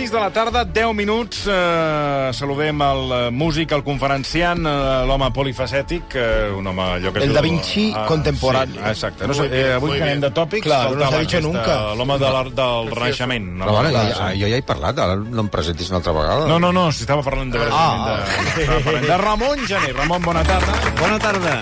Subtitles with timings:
[0.00, 1.42] 6 de la tarda, 10 minuts.
[1.46, 7.20] Eh, saludem el eh, músic, el conferenciant, eh, l'home polifacètic, eh, un home allò que
[7.26, 8.80] El Da Vinci contemporáneo.
[8.80, 9.26] Sí, exacte.
[9.28, 11.94] No sé, eh, avui anem de tòpics, Claro, no s'ha dicho aquesta- nunca.
[11.94, 13.46] L'home de del renaixement.
[13.58, 13.66] No?
[13.66, 16.46] Però bueno, ja, jo ja he parlat, ara no em presentis una altra vegada.
[16.48, 18.24] No, no, no, si estava parlant de, Ah.
[18.56, 19.92] de, parlant de Ramon Gené.
[19.92, 20.72] Ramon, bona tarda.
[20.98, 21.60] Bona tarda.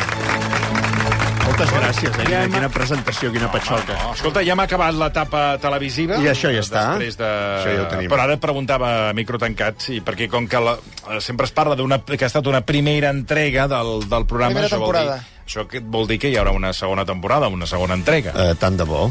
[1.58, 2.24] Moltes gràcies, eh?
[2.28, 3.96] Quina, quina presentació, quina patxoca.
[3.98, 6.20] No, escolta, ja m'ha acabat l'etapa televisiva.
[6.22, 6.82] I això ja està.
[6.92, 7.30] Després de...
[7.56, 8.10] Això ja ho tenim.
[8.12, 10.76] Però ara et preguntava a micro tancat, sí, perquè com que la...
[11.18, 14.54] sempre es parla d'una que ha estat una primera entrega del, del programa...
[14.54, 15.18] Primera això vol dir- temporada.
[15.48, 18.36] Això que vol dir que hi haurà una segona temporada, una segona entrega.
[18.38, 19.08] Eh, tant de bo.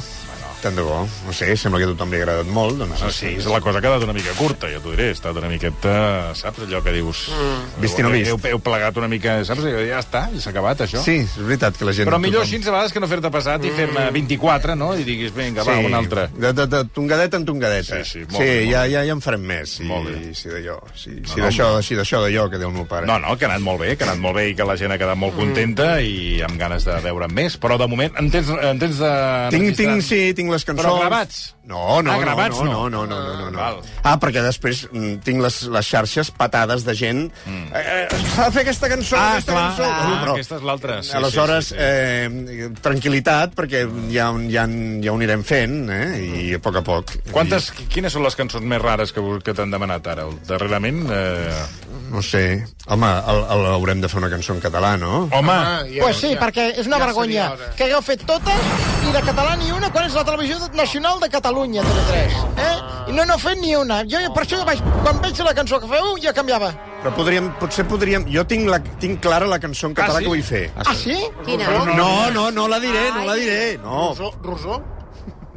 [0.61, 1.03] Tant de bo.
[1.25, 2.79] No sé, sembla que a tothom li ha agradat molt.
[2.81, 5.09] Doncs, Ah, sí, és la cosa que ha quedat una mica curta, ja t'ho diré.
[5.11, 7.27] Ha estat una miqueta, saps, allò que dius...
[7.29, 7.81] Mm.
[7.83, 8.31] Vist i no vist.
[8.31, 11.03] Heu, heu plegat una mica, saps, ja està, i s'ha acabat, això.
[11.05, 12.09] Sí, és veritat que la gent...
[12.09, 14.89] Però millor tothom- així a vegades que no fer-te passat i fer-ne 24, no?
[14.97, 16.25] I diguis, vinga, va, un altre.
[16.33, 18.01] De, de, de tongadeta en tongadeta.
[18.01, 19.77] Sí, sí, molt sí bé, ja, ja, ja en farem més.
[19.77, 20.33] Si, Molt bé.
[20.33, 23.05] si d'allò, si, si no, d'això, si d'això d'allò que diu el meu pare.
[23.05, 24.75] No, no, que ha anat molt bé, que ha anat molt bé i que la
[24.79, 27.59] gent ha quedat molt contenta i amb ganes de veure més.
[27.61, 29.13] Però de moment, en tens, en tens de...
[29.53, 30.85] Tinc, tinc, sí, tinc les cançons.
[30.85, 31.53] Però gravats?
[31.67, 32.89] No, no, Ah, no, gravats no, no.
[32.89, 33.57] no, no, no, no, no.
[33.59, 33.81] Val.
[34.07, 37.25] Ah, perquè després mm, tinc les, les xarxes patades de gent.
[37.45, 37.65] Mm.
[37.75, 39.83] Eh, eh, S'ha de fer aquesta cançó, Ah, aquesta clar, cançó.
[39.83, 42.61] ah, Bueno, però, aquesta és l'altra, sí, aleshores, sí, sí, sí.
[42.63, 44.63] Eh, tranquil·litat, perquè ja, ja,
[45.03, 46.07] ja ho anirem fent, eh?
[46.47, 47.11] I a poc a poc.
[47.33, 50.27] Quantes, quines són les cançons més rares que, que t'han demanat ara?
[50.47, 51.03] Darrerament?
[51.11, 51.51] Eh...
[51.51, 52.63] I, no sé.
[52.87, 55.25] Home, el, el, haurem de fer una cançó en català, no?
[55.35, 55.57] Home,
[55.99, 58.69] Pues sí, perquè és una vergonya que hagueu fet totes
[59.03, 62.15] i de català ni una quan és la televisió nacional de Catalunya, TV3.
[62.57, 63.09] Eh?
[63.09, 64.03] I no n'heu fet ni una.
[64.05, 66.69] Jo per això vaig, quan veig la cançó que feu ja canviava.
[67.01, 68.25] Però podríem, potser podríem...
[68.29, 70.25] Jo tinc, la, tinc clara la cançó en català sí?
[70.25, 70.63] que vull fer.
[70.83, 71.17] Ah, sí?
[71.45, 71.69] Quina?
[71.97, 73.77] No, no, no la diré, no la diré.
[73.81, 74.31] No, Rosó?
[74.43, 74.81] Rosó?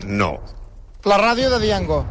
[0.06, 0.38] no.
[1.04, 2.02] La ràdio de Diango.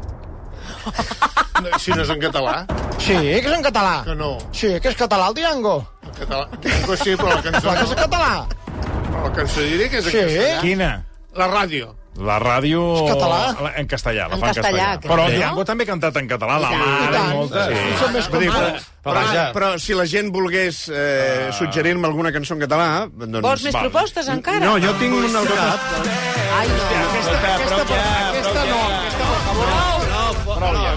[1.78, 2.64] Si no és en català,
[3.00, 4.02] Sí, que és en català.
[4.06, 4.32] que no.
[4.52, 5.76] Sí, que és català, el Diango.
[6.04, 6.48] En català.
[6.64, 7.96] Dic, sí, però la cançó Clar que és no.
[7.96, 8.48] en català.
[9.24, 10.18] La cançó diré que és en Sí.
[10.18, 10.60] castellà.
[10.62, 10.90] quina?
[11.38, 11.94] La ràdio.
[12.20, 12.80] La ràdio...
[13.00, 13.70] És català?
[13.80, 15.14] En castellà, la En fa en castellà, castellà.
[15.14, 15.36] Però no?
[15.38, 17.30] Diango també ha cantat en català, la I mare, tant.
[17.38, 17.66] molta.
[17.70, 17.84] Sí.
[18.02, 19.30] Som més Vull dir, però, companys.
[19.30, 22.88] però, però si la gent volgués eh, suggerir-me alguna cançó en català...
[23.08, 23.88] Doncs, Vols més val.
[23.88, 24.60] propostes encara?
[24.66, 25.80] No, jo tinc una al cap.
[26.60, 26.84] Ai, no.
[27.00, 27.82] Aquesta, aquesta,
[28.34, 30.56] aquesta no, aquesta per favor.
[30.60, 30.96] Prou ja.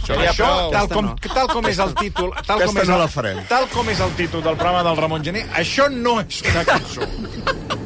[0.00, 2.32] Això, Això, tal com, tal com és el títol...
[2.46, 3.38] Tal com és no el, la farem.
[3.50, 7.06] Tal com és el títol del programa del Ramon Gené, això no és una cançó.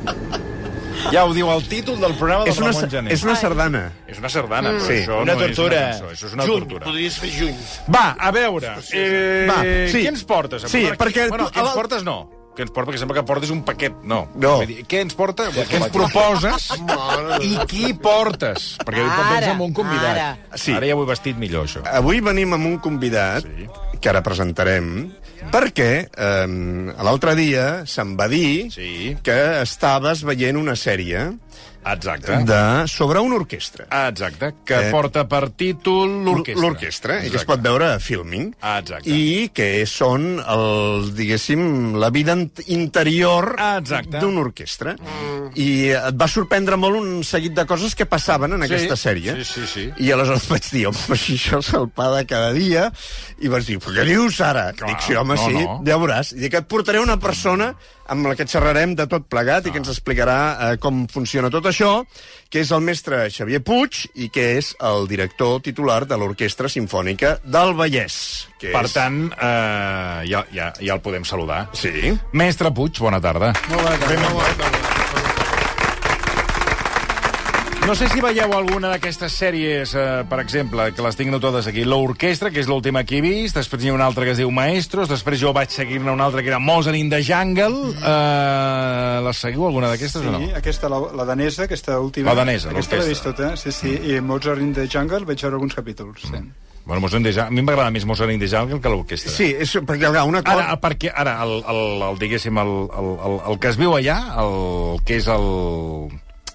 [1.12, 3.12] Ja ho diu el títol del programa del és, una, Ramon Gené.
[3.12, 3.82] és una sardana.
[4.06, 4.92] És una sardana, però Sí.
[5.02, 5.90] això Una no tortura.
[5.90, 6.86] és una cançó, això és una Juny, tortura.
[6.86, 7.56] podries fer juny.
[7.94, 9.60] Va, a veure, eh, Va,
[9.90, 9.98] sí.
[10.02, 10.62] què ens portes?
[10.70, 12.30] Sí, perquè Bueno, tu- què ens portes no.
[12.54, 12.92] Què ens porta?
[12.92, 13.92] Perquè sembla que portes un paquet.
[14.04, 14.28] No.
[14.36, 14.56] No.
[14.58, 15.48] Vull dir, què ens porta?
[15.50, 16.68] Què ens proposes?
[17.42, 18.78] I qui portes?
[18.78, 20.16] Perquè avui Ara, portes amb un convidat.
[20.16, 20.38] ara.
[20.54, 20.72] Sí.
[20.72, 21.82] Ara ja ho he vestit millor, això.
[21.84, 23.66] Avui venim amb un convidat Sí.
[24.00, 25.12] que ara presentarem
[25.52, 26.46] perquè eh,
[27.04, 29.16] l'altre dia se'm va dir Sí.
[29.22, 31.32] que estaves veient una sèrie
[31.86, 32.38] Exacte.
[32.48, 33.86] de, sobre una orquestra.
[34.08, 36.62] Exacte, que Eh, porta per títol l'orquestra.
[36.62, 38.54] L'orquestra, i que es pot veure a Filming.
[38.60, 39.10] Exacte.
[39.10, 43.54] I que són, el, diguéssim, la vida int- interior
[44.20, 44.96] d'una orquestra.
[45.54, 49.36] I et va sorprendre molt un seguit de coses que passaven en Sí, aquesta sèrie.
[49.44, 49.84] sí, sí, sí.
[50.02, 52.90] I aleshores vaig dir, home, si això és el pa de cada dia...
[53.44, 54.72] I vas dir, però què dius ara?
[54.72, 55.82] Clar, Dic, sí, home, no, sí, no.
[55.86, 56.32] ja veuràs.
[56.34, 57.74] I dic que et portaré una persona
[58.12, 61.68] amb la que xerrarem de tot plegat i que ens explicarà eh, com funciona tot
[61.70, 61.92] això,
[62.50, 67.38] que és el mestre Xavier Puig i que és el director titular de l'Orquestra Simfònica
[67.44, 68.16] del Vallès.
[68.60, 68.96] Que Per és...
[68.96, 71.66] tant, eh, ja, ja, ja el podem saludar.
[71.76, 72.14] Sí.
[72.32, 73.54] Mestre Puig, bona tarda.
[73.70, 74.20] Molt bona tarda.
[74.24, 74.83] Molt bona tarda.
[77.84, 81.82] No sé si veieu alguna d'aquestes sèries, eh, per exemple, que les tinc notades aquí.
[81.84, 84.48] L'Orquestra, que és l'última que he vist, després hi ha una altra que es diu
[84.50, 87.92] Maestros, després jo vaig seguir-ne una altra que era Mozart in the Jungle.
[88.00, 90.40] Eh, les seguiu, alguna d'aquestes Sí, o no?
[90.56, 92.32] aquesta, la, la danesa, aquesta última.
[92.32, 93.52] La danesa, Aquesta l'he vist l'orquestra.
[93.52, 94.16] tota, sí, sí.
[94.16, 96.40] I Mozart in the Jungle vaig veure alguns capítols, sí.
[96.86, 99.30] Bueno, Mozart in the Jungle, a mi m'agrada més Mozart in the Jungle que l'Orquestra.
[99.30, 100.56] Sí, és, perquè clar, una cosa...
[100.70, 104.18] Ara, perquè ara, el, el, el, diguéssim, el, el, el, el que es viu allà,
[104.40, 105.48] el que és el,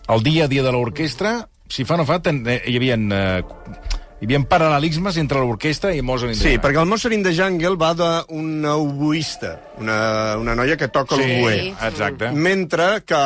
[0.10, 2.98] el dia a dia de l'orquestra, si fa no fa, ten, eh, hi havia...
[2.98, 3.88] Eh,
[4.20, 7.32] hi havia paral·lelismes entre l'orquestra i Mozart in the Sí, perquè el Mozart in the
[7.32, 11.70] Jungle va d'una oboista, una, una noia que toca Sí, l'oboe.
[11.88, 12.28] exacte.
[12.36, 13.20] Mentre que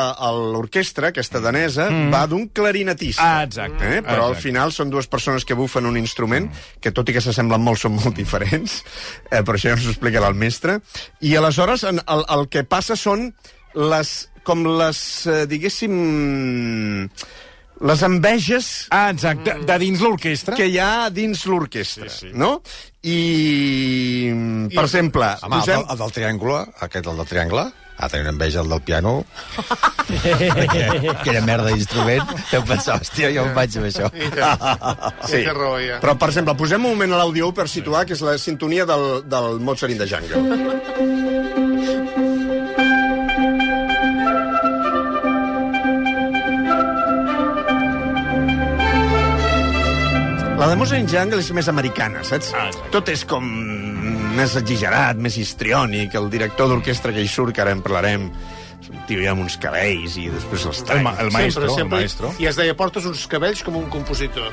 [0.53, 2.11] l'orquestra, aquesta danesa, mm.
[2.13, 3.25] va d'un clarinetista.
[3.25, 3.89] Ah, exacte.
[3.89, 4.03] Eh?
[4.05, 4.43] Però al Exacte.
[4.43, 7.97] final són dues persones que bufen un instrument, que tot i que s'assemblen molt, són
[7.97, 8.83] molt diferents.
[9.31, 10.77] Eh, per això ja ens ho explicarà el mestre.
[11.25, 13.31] I aleshores el, el que passa són
[13.73, 15.93] les com les, eh, diguéssim,
[17.83, 20.55] les enveges Ah, exacte, de dins l'orquestra.
[20.55, 22.33] que hi ha dins l'orquestra, Sí, sí.
[22.33, 22.61] no?
[23.03, 24.31] I,
[24.73, 25.79] per exemple, Home, el, posem...
[25.81, 27.65] del, el del triangle, aquest, el del triangle,
[27.97, 29.25] ah, tenia una enveja el del piano.
[31.23, 32.23] que era merda d'instrument.
[32.51, 34.07] Em pensava, hòstia, jo em vaig amb això.
[34.15, 34.29] I
[35.27, 35.43] sí.
[35.43, 35.99] té raó, ja.
[36.03, 39.23] Però, per exemple, posem un moment a l'àudio per situar, que és la sintonia del,
[39.27, 41.59] del Mozart in the Jungle.
[50.63, 52.53] La de the Jungle és més americana, saps?
[52.55, 52.89] Ah, exacte.
[52.93, 53.43] Tot és com
[54.37, 56.15] més exagerat, més histriònic.
[56.15, 58.29] El director d'orquestra que hi surt, que ara en parlarem,
[58.83, 61.25] és un tio ja amb uns cabells i després els El, ma talla.
[61.27, 62.33] el maestro, sempre, sempre, el maestro.
[62.43, 64.51] I es deia, portes uns cabells com un compositor.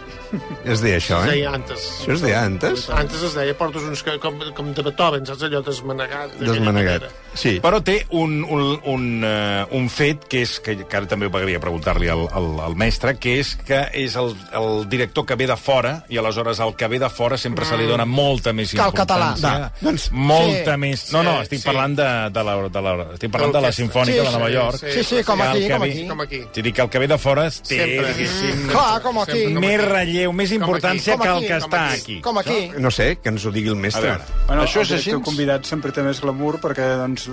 [0.64, 1.34] Es deia això, Es eh?
[1.36, 1.86] deia antes.
[2.04, 2.86] Això es deia antes?
[2.94, 6.36] Antes es deia, portes uns cabells com, com de Beethoven, saps allò desmanegat?
[6.40, 7.08] Desmanegat.
[7.34, 7.56] Sí.
[7.62, 11.60] Però té un, un, un, uh, un fet que és que, que ara també m'agradaria
[11.62, 15.56] preguntar-li al, al, al mestre, que és que és el, el director que ve de
[15.58, 18.82] fora i aleshores el que ve de fora sempre se li dona molta més Que
[18.82, 19.32] el català.
[19.34, 19.70] importància.
[19.70, 20.78] Va, doncs- molta Sí.
[20.82, 21.04] més...
[21.14, 21.66] No, no, estic sí.
[21.66, 23.70] parlant de, de, la, de, la, estic parlant de la.
[23.72, 24.80] Sinfònica Sí, de Nova sí, York.
[24.94, 26.06] Sí, sí, com el aquí, com aquí.
[26.08, 26.40] Com aquí.
[26.54, 28.12] Vull dir que el que ve de fora té, Sempre.
[28.14, 29.32] diguéssim, Clar, com aquí.
[29.32, 31.22] Sempre com més relleu, més importància aquí.
[31.22, 31.64] que el que aquí.
[31.64, 32.20] està aquí.
[32.20, 32.58] Com aquí.
[32.78, 34.16] No sé, que ens ho digui el mestre.
[34.46, 35.10] Bueno, això el és així?
[35.10, 37.28] director convidat sempre té més glamour perquè doncs,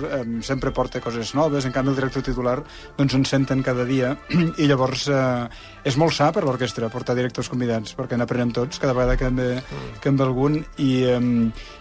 [0.46, 2.58] sempre porta coses noves, en canvi el director titular
[2.96, 4.16] doncs, en senten cada dia
[4.62, 5.48] i llavors eh,
[5.84, 9.36] és molt sa per l'orquestra portar directors convidats perquè n'aprenem tots cada vegada que en
[9.36, 9.62] ve,
[10.00, 11.20] que en ve algun i, eh,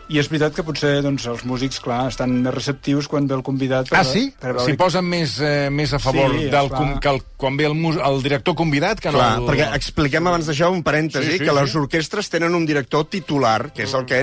[0.09, 3.43] i és veritat que potser doncs, els músics, clar, estan més receptius quan ve el
[3.43, 4.29] convidat per, Ah, sí?
[4.39, 7.57] per veure S'hi posen més, eh, més a favor Sí, del, com, que el, quan
[7.59, 9.43] ve el, mus- el director convidat que Clar, no...
[9.43, 9.49] El...
[9.51, 12.65] perquè expliquem abans d'això un parèntesi, Sí, sí, sí, sí, que les orquestres tenen un
[12.65, 14.21] director titular, que és el que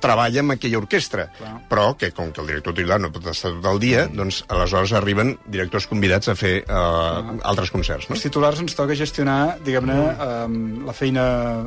[0.00, 1.28] treballa amb aquella orquestra.
[1.36, 1.52] Clar.
[1.68, 4.92] Però que, com que el director titular no pot estar tot el dia, doncs aleshores
[4.96, 8.16] arriben directors convidats a fer uh, altres concerts, no?
[8.16, 11.26] Els titulars ens toca gestionar, diguem-ne, eh, la, feina,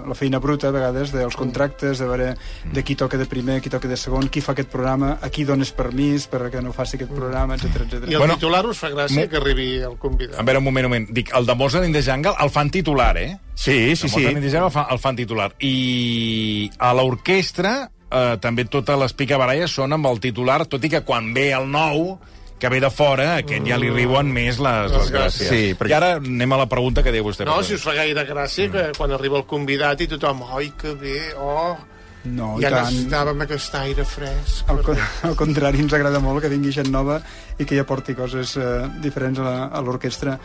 [0.10, 2.33] la feina bruta, a vegades, dels contractes, de veure
[2.74, 5.44] de qui toca de primer, qui toca de segon, qui fa aquest programa, a qui
[5.46, 8.10] dones permís perquè no faci aquest programa, etc etc.
[8.10, 10.40] I el Bueno, titular us fa gràcia mo- que arribi el convidat.
[10.40, 11.10] A veure, un moment, un moment.
[11.12, 13.38] Dic, el de Mozart in the Jungle el fan titular, eh?
[13.56, 14.24] Sí, sí, el sí.
[14.26, 15.54] Jungle el fan, el fan titular.
[15.60, 21.02] I a l'orquestra eh, també totes les picabaralles són amb el titular, tot i que
[21.06, 22.18] quan ve el nou
[22.60, 25.48] que ve de fora, aquest ja li riuen més les, les gràcies.
[25.48, 27.46] Sí, perquè- I ara anem a la pregunta que deia vostè.
[27.48, 30.92] No, si us fa gaire gràcia que quan arriba el convidat i tothom, oi, que
[31.00, 31.78] bé, oh,
[32.25, 32.89] No, i ja tant.
[32.89, 34.68] necessitàvem aquest aire fresc.
[34.69, 34.98] Al, co-
[35.30, 37.21] al contrari, ens agrada molt que vingui gent nova
[37.57, 40.39] i que hi aporti coses eh, diferents a l'orquestra.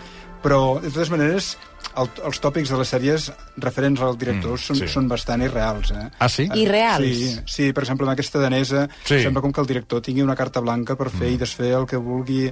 [0.45, 1.47] Però, de totes maneres,
[1.97, 3.31] el, els tòpics de les sèries
[3.65, 4.89] referents als directors Mm, són, sí.
[4.93, 5.91] són bastant irreals.
[5.97, 6.03] Eh?
[6.21, 6.45] Ah, sí?
[6.61, 7.01] Irreals?
[7.07, 9.23] Sí, sí, per exemple, amb aquesta danesa Sí.
[9.25, 11.35] sembla com que el director tingui una carta blanca per fer mm.
[11.35, 12.43] i desfer el que vulgui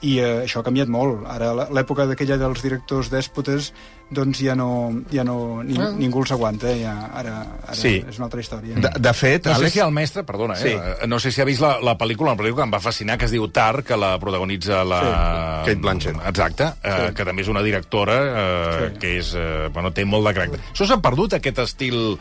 [0.00, 1.26] i eh, això ha canviat molt.
[1.28, 3.74] Ara, l'època d'aquella dels directors dèspotes
[4.12, 4.68] doncs ja no,
[5.12, 6.82] ja no ni, ningú els aguanta, eh?
[6.82, 7.34] ja, ara,
[7.66, 7.96] ara Sí.
[8.08, 8.74] és una altra història.
[8.76, 10.68] De, de fet, No sé si el mestre, perdona, Sí.
[10.68, 11.06] eh?
[11.08, 13.24] no sé si ha vist la, la pel·lícula, una pel·lícula que em va fascinar, que
[13.26, 15.00] es diu Tar, que la protagonitza la...
[15.64, 16.16] Sí, Kate Blanchett.
[16.28, 18.98] Exacte, eh, que també és una directora eh, Sí.
[18.98, 20.60] que és, eh, bueno, té molt de caràcter.
[20.72, 22.18] Això s'ha perdut, aquest estil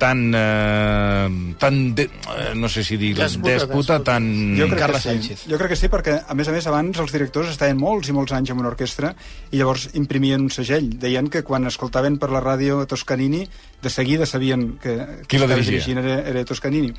[0.00, 0.22] tan...
[0.34, 3.12] Eh, tan de, eh, no sé si dir...
[3.18, 3.98] Dèspota, Dèspota, dèspota.
[4.08, 4.28] tan...
[4.58, 5.10] Jo crec, Carla que sí.
[5.12, 5.44] Sánchez.
[5.52, 8.16] jo crec que sí, perquè, a més a més, abans els directors estaven molts i
[8.16, 9.12] molts anys en una orquestra
[9.50, 10.88] i llavors imprimien un segell.
[11.00, 13.44] Deien que quan escoltaven per la ràdio Toscanini,
[13.82, 14.94] de seguida sabien que,
[15.26, 15.78] Qui que la dirigia?
[15.78, 16.90] dirigint era, era Toscanini.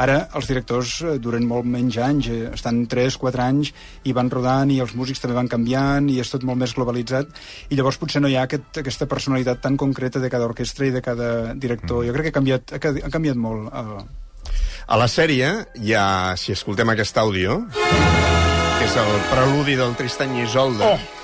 [0.00, 3.72] Ara, els directors eh, duren molt menys anys, eh, estan 3, 4 anys
[4.08, 7.28] i van rodant i els músics també van canviant i és tot molt més globalitzat
[7.68, 10.94] i llavors potser no hi ha aquest, aquesta personalitat tan concreta de cada orquestra i
[10.96, 12.06] de cada director.
[12.08, 13.68] Jo crec que ha canviat, ha, ha canviat molt.
[13.76, 13.94] El...
[14.90, 17.60] A la sèrie hi ha, si escoltem aquest àudio,
[18.80, 21.19] que és el preludi del Tristany i Isolde, Oh!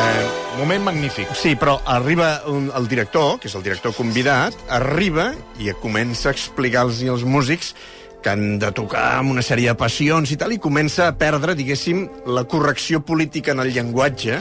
[0.00, 0.26] Eh,
[0.56, 1.28] moment magnífic.
[1.36, 5.30] Sí, però arriba un, el director, que és el director convidat, arriba
[5.60, 7.74] i comença a explicar-los als músics
[8.20, 11.56] que han de tocar amb una sèrie de passions i tal, i comença a perdre,
[11.56, 14.40] diguéssim, la correcció política en el llenguatge,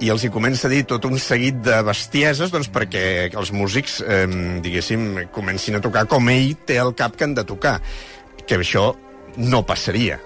[0.00, 3.98] i els hi comença a dir tot un seguit de bestieses doncs, perquè els músics,
[4.04, 4.26] eh,
[4.62, 7.78] diguéssim, comencin a tocar com ell té al cap que han de tocar.
[8.46, 8.92] Que això
[9.36, 10.20] no passaria.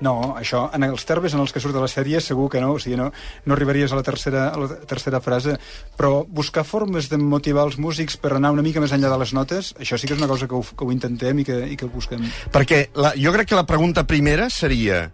[0.00, 2.72] No, això, en els termes en els que surt de la sèrie, segur que no,
[2.74, 3.10] o sigui, no,
[3.46, 5.56] no arribaries a la, tercera, a la tercera frase,
[5.96, 9.34] però buscar formes de motivar els músics per anar una mica més enllà de les
[9.36, 11.76] notes, això sí que és una cosa que ho, que ho intentem i que, i
[11.78, 12.26] que ho busquem.
[12.52, 15.06] Perquè la, jo crec que la pregunta primera seria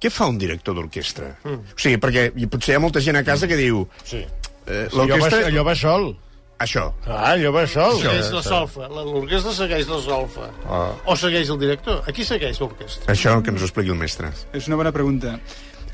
[0.00, 1.30] què fa un director d'orquestra?
[1.44, 1.74] Mm.
[1.76, 4.24] O sigui, perquè potser hi ha molta gent a casa que diu Sí.
[4.66, 5.46] eh, Allò va, l'orquestra...
[5.48, 6.10] allò va sol.
[6.62, 6.84] Això.
[7.06, 7.98] Ah, allò va sol.
[8.00, 8.86] Segueix la solfa.
[8.88, 10.48] La- L'orquestra segueix la solfa.
[10.70, 10.92] Ah.
[11.06, 12.02] O segueix el director.
[12.08, 13.12] Aquí segueix l'orquestra.
[13.12, 14.30] Això que ens ho expliqui el mestre.
[14.52, 15.38] És una bona pregunta.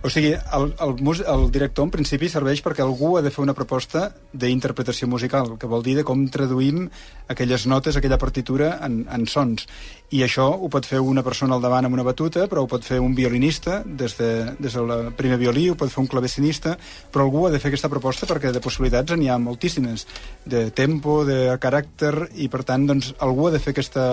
[0.02, 0.94] O sigui, el, el,
[1.28, 5.68] el director en principi serveix perquè algú ha de fer una proposta d'interpretació musical, que
[5.68, 6.86] vol dir de com traduïm
[7.28, 9.66] aquelles notes, aquella partitura en, en sons.
[10.10, 12.82] I això ho pot fer una persona al davant amb una batuta, però ho pot
[12.82, 16.72] fer un violinista des de, des del primer violí, ho pot fer un clavecinista,
[17.14, 20.08] però algú ha de fer aquesta proposta perquè de possibilitats n'hi ha moltíssimes,
[20.50, 24.04] de tempo, de caràcter, i per tant, doncs, algú ha de fer aquesta,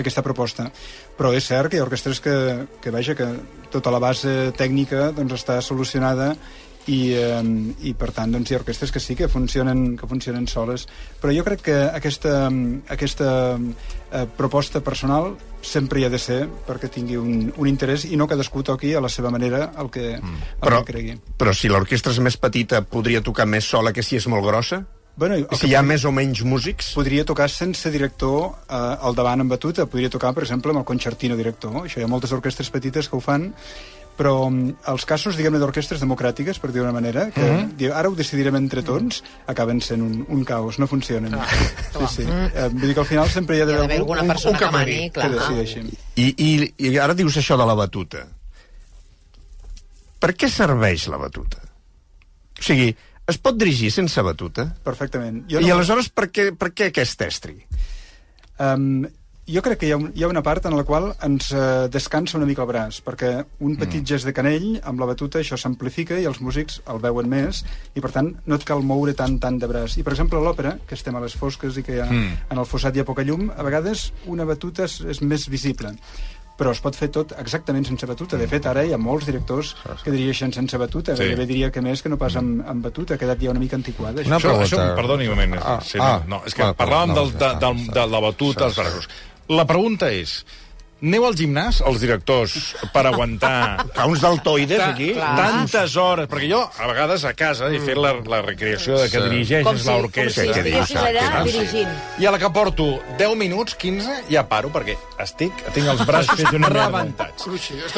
[0.00, 0.70] aquesta proposta.
[1.20, 2.36] Però és cert que hi ha orquestres que,
[2.80, 3.28] que vaja, que
[3.72, 6.32] tota la base tècnica doncs, està solucionada
[6.86, 7.42] i, eh,
[7.88, 10.86] i per tant doncs, hi ha orquestres que sí que funcionen, que funcionen soles
[11.20, 12.46] però jo crec que aquesta,
[12.92, 15.34] aquesta eh, proposta personal
[15.66, 19.02] sempre hi ha de ser perquè tingui un, un interès i no cadascú toqui a
[19.02, 22.82] la seva manera el que, el Però, que cregui però si l'orquestra és més petita,
[22.82, 24.84] podria tocar més sola que si és molt grossa?
[25.16, 26.92] bueno, el si hi ha més o menys músics?
[26.94, 30.88] podria tocar sense director eh, al davant amb batuta, podria tocar, per exemple, amb el
[30.88, 31.72] concertino director.
[31.82, 33.48] Això hi ha moltes orquestres petites que ho fan,
[34.16, 37.76] però mm, els casos, diguem-ne, d'orquestres democràtiques, per dir una manera, que Mhm.
[37.76, 41.32] diu, ara ho decidirem entre tots, acaben sent un, un caos, no funcionen.
[41.92, 42.22] sí, sí.
[42.24, 44.52] Eh, vull dir que al final sempre hi ha ha d'haver d'haver algú alguna persona
[44.52, 45.30] un que camari mani, clar.
[45.30, 45.98] que decideixi.
[46.16, 48.26] I, i, I ara dius això de la batuta.
[50.20, 51.60] Per què serveix la batuta?
[52.58, 52.88] O sigui,
[53.28, 54.64] es pot dirigir sense batuta?
[54.86, 55.42] Perfectament.
[55.50, 57.58] Jo I aleshores per què, per què aquest estri?
[58.58, 59.04] Um,
[59.46, 61.86] jo crec que hi ha, un, hi ha una part en la qual ens uh,
[61.92, 64.08] descansa una mica el braç, perquè un petit mm.
[64.10, 67.62] gest de canell, amb la batuta, això s'amplifica i els músics el veuen més,
[67.94, 69.98] i per tant no et cal moure tant tant de braç.
[70.00, 72.48] I per exemple a l'òpera, que estem a les fosques i que hi ha, mm.
[72.50, 75.94] en el fossat hi ha poca llum, a vegades una batuta és, és més visible
[76.56, 78.38] però es pot fer tot exactament sense batuta.
[78.40, 81.12] De fet, ara hi ha molts directors que dirigeixen sense batuta.
[81.12, 81.26] Sí.
[81.26, 83.16] Gairebé diria que més que no pas amb, amb batuta.
[83.16, 84.24] Ha quedat ja una mica antiquada.
[84.24, 84.54] Una Això.
[84.54, 84.80] Això, pregunta.
[84.80, 85.60] això, perdoni un moment.
[85.60, 88.62] Ah, sí, ah, no, és que bueno, parlàvem no, del, de, del, de la batuta,
[88.62, 89.10] sí, els braços.
[89.48, 90.40] La pregunta és,
[90.96, 92.54] aneu al gimnàs, els directors,
[92.90, 95.10] per aguantar Fa uns deltoides, ta- aquí?
[95.14, 96.26] tantes hores?
[96.30, 99.60] Perquè jo, a vegades, a casa, he fet la, la recreació de que Com si,
[99.68, 100.46] com si l'orquestra.
[100.50, 101.92] estiguessis allà dirigint.
[102.18, 102.88] I a la que porto
[103.20, 107.46] 10 minuts, 15, ja paro, perquè estic, tinc els braços fets una rebentats.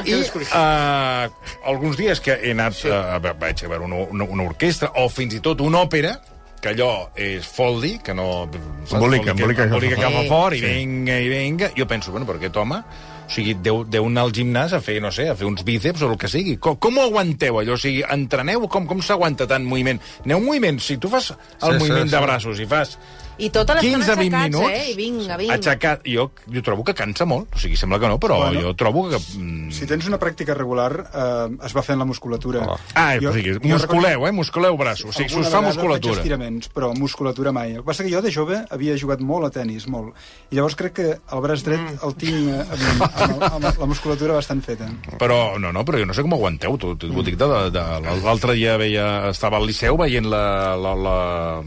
[0.05, 1.31] I uh,
[1.71, 2.90] alguns dies que he anat, sí.
[2.93, 6.19] uh, vaig a veure una, una, una orquestra, o fins i tot una òpera,
[6.62, 8.49] que allò és foldi, que no...
[8.91, 10.57] Embolica, embolica que embolica cap a fort.
[10.57, 11.71] i vinga, i vinga.
[11.77, 12.83] Jo penso, bueno, però aquest home...
[13.29, 16.00] O sigui, deu, deu anar al gimnàs a fer, no sé, a fer uns bíceps
[16.00, 16.55] o el que sigui.
[16.65, 17.75] Com, com ho aguanteu, allò?
[17.77, 18.62] O sigui, entreneu?
[18.73, 20.00] Com, com s'aguanta tant moviment?
[20.25, 20.79] Aneu moviment.
[20.81, 22.15] Si tu fas el Sí, sí, moviment sí.
[22.15, 22.95] de braços i fas
[23.38, 24.90] I tota l'estona 15-20 aixecats, minuts eh?
[24.90, 25.54] I vinga, vinga.
[25.54, 26.00] aixecat.
[26.07, 27.54] Jo, jo trobo que cansa molt.
[27.54, 28.61] O sigui, sembla que no, però Bueno.
[28.61, 29.16] jo trobo que...
[29.38, 32.64] mm, Si tens una pràctica regular, eh, es va fent la musculatura.
[32.66, 32.78] Oh.
[32.95, 34.33] Ah, o sigui, musculeu, eh?
[34.33, 35.11] Musculeu braços.
[35.11, 36.16] O sigui, Alguna s'us fa musculatura.
[36.18, 37.73] estiraments, però musculatura mai.
[37.76, 40.14] El que passa que jo de jove havia jugat molt a tennis, molt.
[40.50, 41.99] I llavors crec que el braç dret Mm.
[42.02, 44.88] el tinc eh, amb, amb, amb, la musculatura bastant feta.
[45.18, 48.16] Però, no, no, però jo no sé com aguanteu, tu ho dic de, de, de
[48.25, 51.62] l'altre dia veia, estava al Liceu veient la- la- la-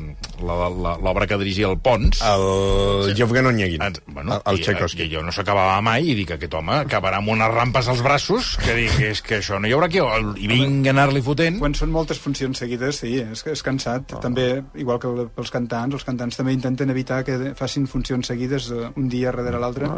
[1.62, 2.22] dirigia el Pons.
[2.22, 3.82] El Jevgen Onyeguin.
[3.82, 5.04] Ens- bueno, el i, Tchaikovsky.
[5.06, 8.58] i jo no s'acabava mai i dic aquest home acabarà amb unes rampes als braços
[8.62, 10.00] que dic, és que això no hi haurà qui...
[10.02, 11.60] I vinc a anar-li fotent.
[11.62, 14.16] Quan són moltes funcions seguides, sí, és, és cansat.
[14.22, 18.72] També, igual que el- pels cantants, els cantants també intenten evitar que facin funcions seguides
[18.72, 19.90] eh, un dia darrere l'altre.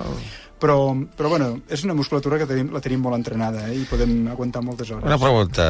[0.63, 0.77] Però,
[1.17, 4.61] però, bueno, és una musculatura que tenim, la tenim molt entrenada eh, i podem aguantar
[4.63, 5.03] moltes hores.
[5.03, 5.65] Una pregunta.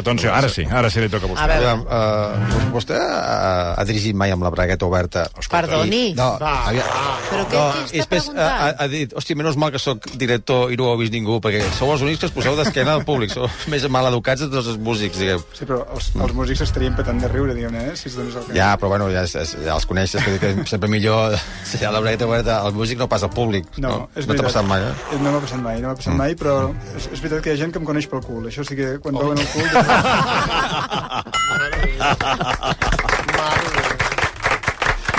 [0.00, 1.44] Atenció, ara sí, ara sí li toca a vostè.
[1.44, 1.74] A veure.
[1.84, 5.26] Uh, vostè ha, ha dirigit mai amb la bragueta oberta?
[5.52, 6.00] Perdoni.
[6.12, 6.88] I, no, Va, aviam,
[7.28, 8.64] Però què, no, què està després ha, preguntant?
[8.64, 11.36] ha, ha dit, hòstia, menys mal que sóc director i no ho ha vist ningú,
[11.44, 14.48] perquè sou els únics que es poseu d'esquena al públic, sou més mal educats de
[14.52, 15.44] tots els músics, diguem.
[15.58, 18.48] Sí, però els, els músics estarien petant de riure, diguem-ne, eh, si es donés el
[18.48, 18.56] cas.
[18.56, 21.36] Ja, però bueno, ja, ja els coneixes, que, que sempre millor
[21.68, 23.68] si hi ha la bragueta oberta al músic no pas al públic.
[23.82, 24.92] No, és no t'ha passat mai, eh?
[25.18, 26.54] No m'ha passat mai, no m'ha passat mai, però
[26.94, 28.46] és, és veritat que hi ha gent que em coneix pel cul.
[28.50, 29.66] Això sí que quan veuen el cul...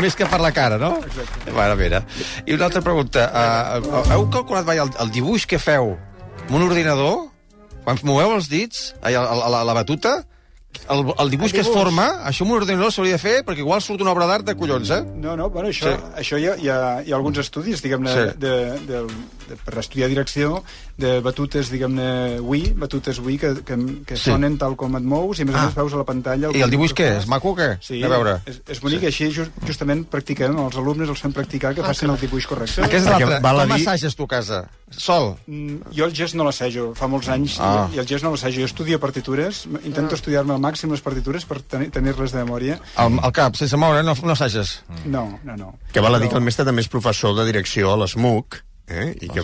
[0.03, 0.97] Més que per la cara, no?
[1.05, 1.51] Exacte.
[1.53, 2.01] Bueno, mira.
[2.43, 3.27] I una altra pregunta.
[3.29, 5.93] Uh, heu calculat mai el, el dibuix que feu
[6.43, 7.29] amb un ordinador?
[7.85, 10.17] Quan moveu els dits, a, a, a, la, a la batuta,
[10.89, 13.63] el, el dibuix El que es forma, això amb un ordinador s'hauria de fer, perquè
[13.63, 15.01] igual surt una obra d'art de collons, eh?
[15.15, 16.11] No, no, bueno, això, Sí.
[16.23, 18.25] això hi, ha, hi, ha, hi ha alguns estudis, diguem-ne, Sí.
[18.31, 18.37] sí.
[18.39, 18.55] de,
[18.89, 19.03] de,
[19.49, 20.63] de, per estudiar direcció,
[20.97, 24.29] de batutes, diguem-ne, Wii, batutes Wii que, que, que Sí.
[24.29, 25.65] sonen tal com et mous i a més a Ah.
[25.65, 26.51] més veus a la pantalla...
[26.53, 27.27] I el dibuix que què és?
[27.27, 27.77] Maco o què?
[27.81, 28.35] Sí, A veure.
[28.45, 29.05] és, és bonic, sí.
[29.07, 32.81] així just, justament practiquem, els alumnes els fem practicar que facin el dibuix correcte.
[32.83, 33.35] Aquest és l'altre.
[33.37, 34.69] a Com dir- assages tu a casa?
[34.91, 35.35] Sol?
[35.47, 37.87] Mm, Jo el gest no l'assajo, fa molts anys, Ah.
[37.87, 37.89] ah.
[37.95, 38.59] i el gest no l'assajo.
[38.59, 42.79] Jo estudio partitures, intento estudiar-me al màxim les partitures per tenir- tenir-les de memòria.
[42.95, 44.83] Al, al cap, sense moure, no, no assages.
[45.05, 45.73] No, no, no.
[45.91, 49.15] Que val a dir que el mestre també és professor de direcció a l'ESMUC, eh?
[49.21, 49.41] I que?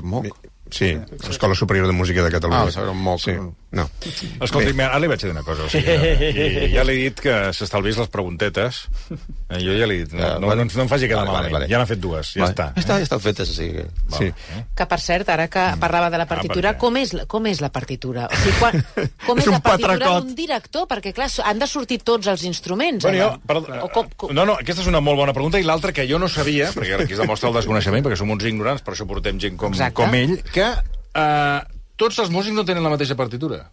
[0.69, 0.93] Sí,
[1.27, 2.69] l'Escola Superior de Música de Catalunya.
[2.77, 3.19] Ah, moc.
[3.19, 3.33] Sí,
[3.71, 3.83] no.
[4.41, 4.83] Escolti, Bé.
[4.83, 5.63] ara li vaig dir una cosa.
[5.65, 8.79] O sigui, ja li he dit que s'estalvis les preguntetes.
[9.49, 11.31] Eh, jo ja li he dit, no, Ja, no, no, no em faci quedar Vale,
[11.31, 11.53] malament.
[11.53, 11.67] vale, vale.
[11.71, 12.53] Ja n'ha fet dues, ja Vale.
[12.53, 12.67] està.
[12.75, 13.85] Ja està, ja estan fetes, o sigui que...
[14.17, 14.29] Sí.
[14.75, 16.81] Que, per cert, ara que parlava de la partitura, Ah, per què?
[16.81, 18.27] com, és, la- com és la partitura?
[18.31, 18.83] O sigui, quan,
[19.27, 20.88] com És és, un la partitura d'un director?
[20.89, 23.03] Perquè, clar, han de sortir tots els instruments.
[23.05, 24.33] Bueno, jo, perdó, O com, com...
[24.33, 27.03] no, no, aquesta és una molt bona pregunta i l'altra que jo no sabia, perquè
[27.03, 29.93] aquí es demostra el desconeixement, perquè som uns ignorants, per això portem gent com, Exacte.
[30.01, 31.59] com ell, que eh,
[32.00, 33.65] tots els músics no tenen la mateixa partitura.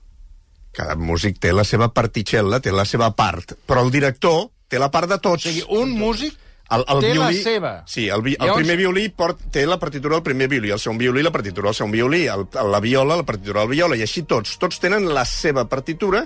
[0.77, 4.91] Cada músic té la seva particella, té la seva part, però el director té la
[4.93, 5.47] part de O tots.
[5.47, 6.35] sigui, un músic
[6.75, 7.71] el, el té la violí, seva.
[7.87, 10.81] Sí, el, vi, el Llavors- primer violí port, té la partitura del primer violí, el
[10.83, 12.43] segon violí la partitura del segon violí, el,
[12.73, 14.57] la viola la partitura del viola, i així tots.
[14.59, 16.25] Tots tenen la seva partitura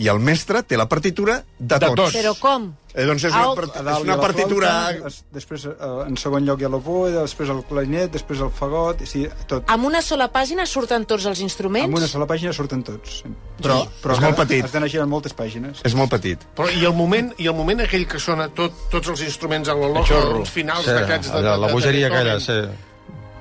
[0.00, 1.94] i el mestre té la partitura de, De tots.
[1.94, 2.16] tots.
[2.16, 2.70] Però com?
[2.94, 4.70] Eh, doncs és una, part- és una partitura...
[4.90, 8.50] flauta, es- després, eh, en segon lloc hi ha l'oboe, després el clarinet, després el
[8.52, 9.64] fagot, i sí, tot.
[9.72, 11.88] Amb una sola pàgina surten tots els instruments?
[11.88, 13.22] Amb una sola pàgina surten tots.
[13.22, 13.32] sí.
[13.62, 13.78] Però
[14.12, 14.64] és molt petit.
[14.66, 15.80] Has d'anar girant moltes pàgines.
[15.86, 16.44] És molt petit.
[16.58, 19.76] Però i el moment, i el moment aquell que sona tot, tots els instruments a
[19.78, 20.04] l'olor,
[20.40, 21.30] els finals Sí, d'aquests...
[21.30, 22.58] De, de, la, de, la de bogeria aquella, sí.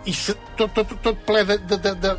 [0.06, 0.14] I
[0.58, 2.14] tot, tot, tot ple de, de, de, de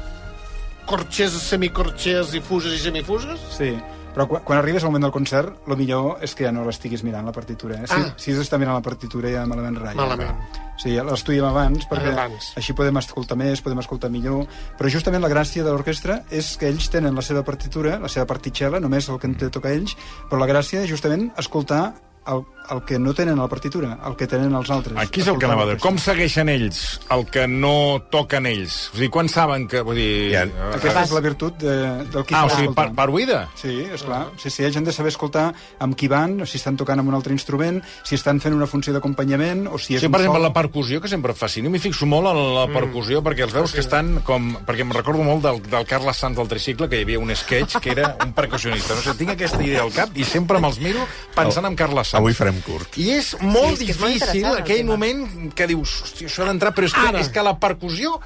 [0.87, 3.41] corxes, semicorxes, difuses i semifuses?
[3.57, 3.71] Sí,
[4.15, 7.03] però quan, quan arribes al moment del concert, el millor és que ja no l'estiguis
[7.05, 7.81] mirant, la partitura.
[7.83, 7.87] Eh?
[7.87, 8.15] Si, Ah.
[8.17, 10.03] si has d'estar mirant la partitura, ja malament ratlla.
[10.03, 10.37] Malament.
[10.83, 12.53] Sí, l'estudiem abans, perquè Abans.
[12.57, 14.47] així podem escoltar més, podem escoltar millor.
[14.79, 18.27] Però justament la gràcia de l'orquestra és que ells tenen la seva partitura, la seva
[18.27, 19.97] particella, només el que en toca ells,
[20.29, 21.95] però la gràcia és justament escoltar
[22.29, 24.95] el, el que no tenen a la partitura, el que tenen els altres.
[25.03, 25.79] Aquí és el que anava a dir.
[25.83, 28.77] Com segueixen ells el que no toquen ells?
[28.93, 29.81] O sigui, quan saben que...
[29.83, 30.13] Vull dir...
[30.33, 30.45] Ja.
[30.47, 31.75] eh, Aquesta és la virtut de,
[32.15, 33.41] del qui Ah, o sigui, per, per oïda?
[33.59, 34.23] Sí, és clar.
[34.39, 35.49] Sí, sí, ells han de saber escoltar
[35.83, 38.69] amb qui van, o si estan tocant amb un altre instrument, si estan fent una
[38.71, 40.47] funció d'acompanyament, o si és Sí, per exemple, sol.
[40.47, 41.69] la percussió, que sempre em fascina.
[41.75, 44.53] M'hi fixo molt en la percussió, perquè els veus que estan com...
[44.67, 47.81] Perquè em recordo molt del, del Carles Sanz del tricicle, que hi havia un sketch
[47.83, 48.95] que era un percussionista.
[48.95, 51.03] No sé, tinc aquesta idea al cap i sempre me'ls miro
[51.35, 52.21] pensant en Carles Sanz.
[52.21, 52.99] Avui farem curt.
[53.01, 56.45] I és molt Sí, és que és molt difícil aquell moment que dius, hòstia, això
[56.45, 57.23] ha d'entrar, però és que, Ara.
[57.25, 58.19] és que la percussió,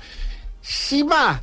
[0.63, 1.39] si va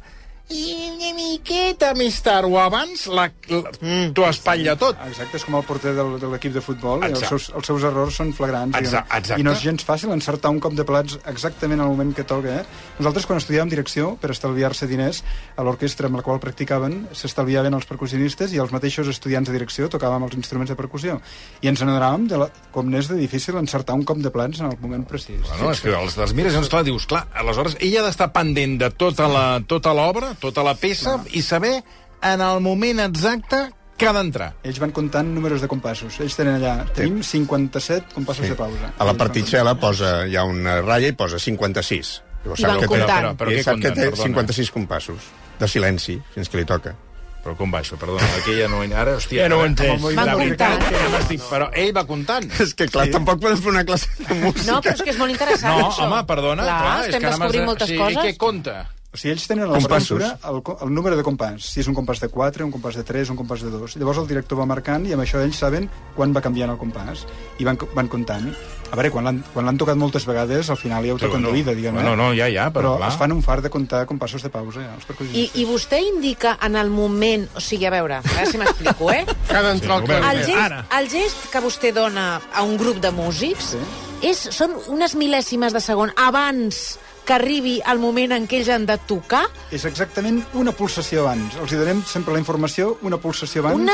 [0.51, 4.11] i una miqueta més tard o abans, la, la, Mm.
[4.13, 4.97] t'ho espatlla tot.
[5.07, 7.29] Exacte, és com el porter del, de l'equip de futbol, i els Exacte.
[7.29, 8.77] seus, els seus errors són flagrants.
[8.77, 9.39] Exacte, exacte.
[9.41, 12.59] I no és gens fàcil encertar un cop de plats exactament al moment que toca.
[12.59, 12.65] Eh?
[12.99, 15.23] Nosaltres, quan estudiàvem direcció, per estalviar-se diners,
[15.55, 19.89] a l'orquestra amb la qual practicaven, s'estalviaven els percussionistes i els mateixos estudiants de direcció
[19.89, 21.19] tocàvem els instruments de percussió.
[21.61, 24.67] I ens n'adonàvem de la, com n'és de difícil encertar un cop de plats en
[24.69, 25.41] el moment precís.
[25.47, 28.31] Bueno, és que els, els mires i doncs, clar, dius, clar, aleshores ella ha d'estar
[28.33, 31.81] pendent de tota la- tota l'obra, tota la peça, i saber
[32.23, 34.53] en el moment exacte que ha d'entrar.
[34.65, 36.19] Ells van comptant números de compassos.
[36.19, 36.85] Ells tenen allà...
[36.95, 38.49] Tenim 57 compassos Sí.
[38.51, 38.91] de pausa.
[38.97, 42.13] A la particella posa, hi ha una ratlla i posa 56.
[42.43, 43.25] Llavors I van que té- comptant.
[43.27, 44.23] Però- però I què sap que té perdona?
[44.23, 45.19] 56 compassos
[45.59, 46.95] de silenci, fins que li toca.
[47.43, 47.97] Però com va això?
[47.99, 48.81] Perdona, que ja no...
[48.81, 49.43] Ara, hòstia...
[49.43, 50.01] Ja no ho entès.
[50.01, 50.89] Van La veritat comptant.
[50.89, 51.41] que ja m'estic...
[51.51, 52.45] Però ell va comptant.
[52.63, 53.11] És que, clar, sí.
[53.11, 54.71] tampoc podem fer una classe de música.
[54.71, 56.05] No, però és que és molt interessant, No, això.
[56.07, 56.63] home, perdona.
[56.63, 58.15] Clar, clar, és estem que ara m'has descobrint de- moltes sí, coses.
[58.15, 58.77] I què compta?
[59.13, 60.17] O sigui, ells tenen a la Compassos.
[60.17, 61.61] partitura el, el número de compàs.
[61.69, 63.95] Si és un compàs de 4, un compàs de 3, un compàs de 2.
[64.01, 67.21] Llavors el director va marcant i amb això ells saben quan va canviant el compàs.
[67.61, 68.47] I van, van comptant.
[68.89, 71.49] A veure, quan l'han quan l'han tocat moltes vegades, al final ja ho toquen no,
[71.53, 71.93] d'oïda, diguem.
[71.93, 72.17] bueno, eh?
[72.17, 73.11] no, ja, ja, però, però clar.
[73.13, 75.61] es fan un fart de comptar compassos de pausa, ja, els I, percussionistes.
[75.61, 77.47] I vostè indica en el moment...
[77.57, 79.23] O sigui, a veure, a veure si m'explico, eh?
[79.49, 80.23] Que ha d'entrar Sí, el.
[80.25, 80.81] El Eh, gest, ara.
[80.99, 83.81] el gest que vostè dona a un grup de músics Sí.
[84.29, 88.85] és, són unes mil·lèsimes de segon abans que arribi el moment en què ells han
[88.85, 91.55] de tocar És exactament una pulsació abans.
[91.55, 93.79] Els hi donem sempre la informació, una pulsació abans.
[93.79, 93.93] una,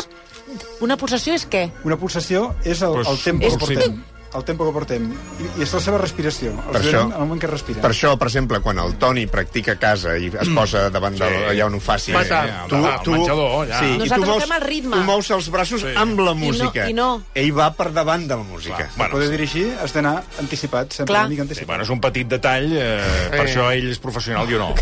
[0.82, 1.72] una pulsació és què?
[1.84, 4.04] Una pulsació és el, Pues, el tempo és- que portem.
[4.36, 5.08] El tempo que portem,
[5.42, 6.52] i, i és la seva respiració.
[6.52, 7.82] Els Per això- en el moment que respira.
[7.82, 11.26] Per això, per exemple, quan el Toni practica a casa i es posa davant de
[11.50, 12.12] allà on ho faci...
[12.14, 12.52] Va tard.
[12.72, 13.80] Al- al menjador, allà.
[13.80, 14.96] Sí, i tu Nosaltres mous, fem el ritme.
[14.98, 15.94] Tu mous els braços Sí.
[15.98, 16.88] amb la música.
[16.90, 17.24] I no.
[17.34, 18.76] Ell va per davant de la música.
[18.78, 19.32] Clar, Per bueno, poder sí.
[19.38, 21.26] dirigir has d'anar anticipat, sempre Clar.
[21.26, 21.68] una mica Sí, anticipat.
[21.68, 24.70] bueno, és un petit detall, eh, per això ell és professional, jo no.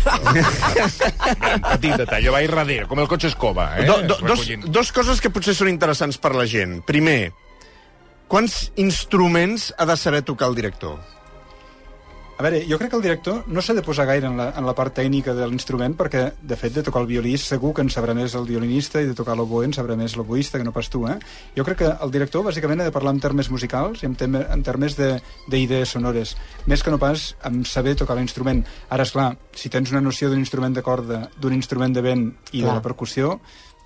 [1.54, 3.86] un petit detall, jo vaig darrere, com el cotxe escova, eh?
[3.88, 6.80] Do, do, dos, dos coses que potser són interessants per la gent.
[6.88, 7.32] Primer,
[8.28, 10.98] quants instruments ha de saber tocar el director?
[12.38, 14.62] A veure, jo crec que el director no s'ha de posar gaire en la, en
[14.62, 17.90] la part tècnica de l'instrument perquè, de fet, de tocar el violí segur que en
[17.90, 20.86] sabrà més el violinista i de tocar l'oboe en sabrà més l'oboista que no pas
[20.86, 21.16] tu, eh?
[21.56, 24.36] Jo crec que el director, bàsicament, ha de parlar en termes musicals i en, tem
[24.38, 25.16] en termes de-
[25.50, 26.36] d'idees sonores,
[26.70, 28.62] més que no pas en saber tocar l'instrument.
[28.88, 32.28] Ara, és clar, si tens una noció d'un instrument de corda, d'un instrument de vent
[32.52, 32.68] i Clar.
[32.68, 33.40] de la percussió,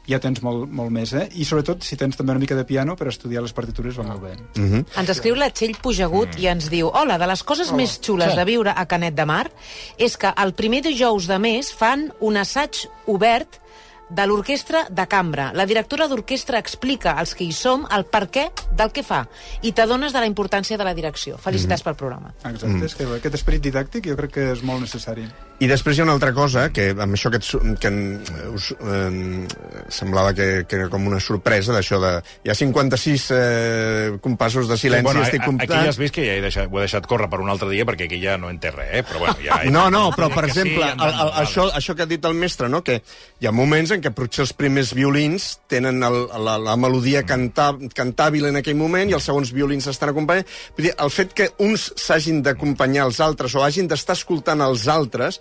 [0.08, 1.28] ja tens molt, molt més, eh?
[1.38, 4.22] I sobretot, si tens també una mica de piano per estudiar les partitures, va molt
[4.22, 4.34] bé.
[4.56, 4.84] Mm -hmm.
[4.98, 8.44] Ens escriu la Txell Pujagut i ens diu Hola, de les coses més xules de
[8.44, 9.50] viure a Canet de Mar
[9.98, 13.62] és que el primer dijous de mes fan un assaig obert
[14.12, 15.50] de l'orquestra de cambra.
[15.54, 19.22] La directora d'orquestra explica als que hi som el per què del que fa
[19.62, 21.38] i t'adones de la importància de la direcció.
[21.38, 22.34] Felicitats pel programa.
[22.42, 22.84] Exacte, mm.
[22.84, 25.24] és que aquest esperit didàctic jo crec que és molt necessari.
[25.62, 27.98] I després hi ha una altra cosa, que amb això que, et, que en,
[28.50, 29.44] us eh,
[29.94, 32.10] semblava que, que era com una sorpresa, d'això de...
[32.42, 35.70] Hi ha 56 eh, compassos de silenci, bueno, estic comptant...
[35.70, 37.70] Aquí ja has vist que ja he deixat, ho he deixat córrer per un altre
[37.70, 39.04] dia, perquè aquí ja no en té res, eh?
[39.06, 39.60] Però bueno, ja...
[39.70, 42.34] No, no, però, per sí, exemple, ja el, el, això, això que ha dit el
[42.42, 42.82] mestre, no?
[42.82, 42.98] que
[43.38, 47.70] hi ha moments en què potser els primers violins tenen el, la, la melodia canta,
[47.94, 50.50] cantàbil en aquell moment i els segons violins estan acompanyant.
[50.74, 54.90] Vull dir, el fet que uns s'hagin d'acompanyar els altres o hagin d'estar escoltant els
[54.90, 55.38] altres,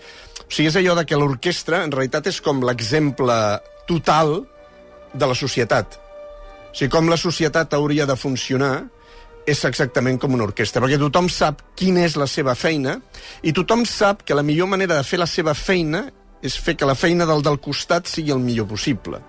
[0.52, 3.36] o sigui, és allò de que l'orquestra, en realitat, és com l'exemple
[3.88, 4.42] total
[5.16, 5.96] de la societat.
[5.96, 8.74] O sigui, com la societat hauria de funcionar
[9.48, 12.98] és exactament com una orquestra, perquè tothom sap quina és la seva feina
[13.48, 16.04] i tothom sap que la millor manera de fer la seva feina
[16.44, 19.22] és fer que la feina del del costat sigui el millor possible.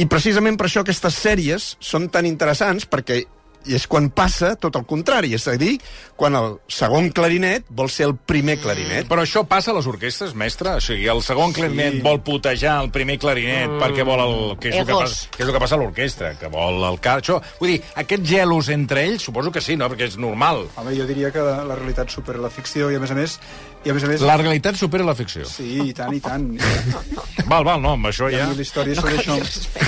[0.00, 3.26] I precisament per això aquestes sèries són tan interessants, perquè
[3.68, 5.76] i és quan passa tot el contrari, és a dir,
[6.18, 9.06] quan el segon clarinet vol ser el primer clarinet.
[9.10, 10.74] Però això passa a les orquestres, mestre?
[10.78, 14.36] O sigui, el segon clarinet vol putejar el primer clarinet perquè vol el...
[14.58, 17.00] Que és, el que, passa, que és el que passa a l'orquestra, que vol el
[17.04, 17.18] car...
[17.22, 19.90] Això, vull dir, aquests gelos entre ells, suposo que sí, no?
[19.92, 20.64] Perquè és normal.
[20.80, 23.38] Home, jo diria que la, la realitat supera la ficció i, a més a més...
[23.86, 25.44] I a més a més La realitat supera la ficció.
[25.46, 26.48] Sí, i tant, i tant.
[26.58, 28.48] Hi Val, val, no, amb això ha ja...
[28.50, 29.36] mil històries sobre això.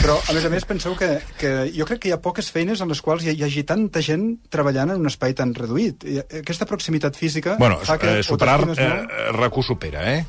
[0.00, 2.80] Però, a més a més, penseu que, que jo crec que hi ha poques feines
[2.80, 6.02] en les quals hi, hi hagi tanta gent treballant en un espai tan reduït.
[6.10, 8.58] I aquesta proximitat física Bueno, fa que eh, superar...
[8.74, 10.24] Eh, eh, RAC1 supera, eh?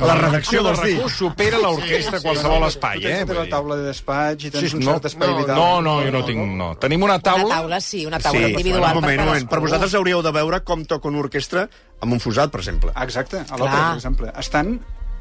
[0.00, 0.96] La redacció de vols dir?
[1.02, 3.16] RAC1 supera l'orquestra qualsevol espai, Tu eh?
[3.18, 5.38] tens tota Vull la taula de despatx i tens Sí, un no, cert espai no,
[5.42, 5.56] vital.
[5.60, 6.44] no, no, jo no tinc...
[6.58, 6.70] No.
[6.80, 7.54] Tenim una Una taula...
[7.60, 8.84] taula, sí, una taula Sí, individual.
[8.96, 9.62] un moment, per un moment.
[9.68, 11.68] vosaltres hauríeu de veure com toca una orquestra
[12.00, 12.92] amb un fusat, per exemple.
[13.04, 14.32] Exacte, a l'òpera, per exemple.
[14.38, 14.78] Estan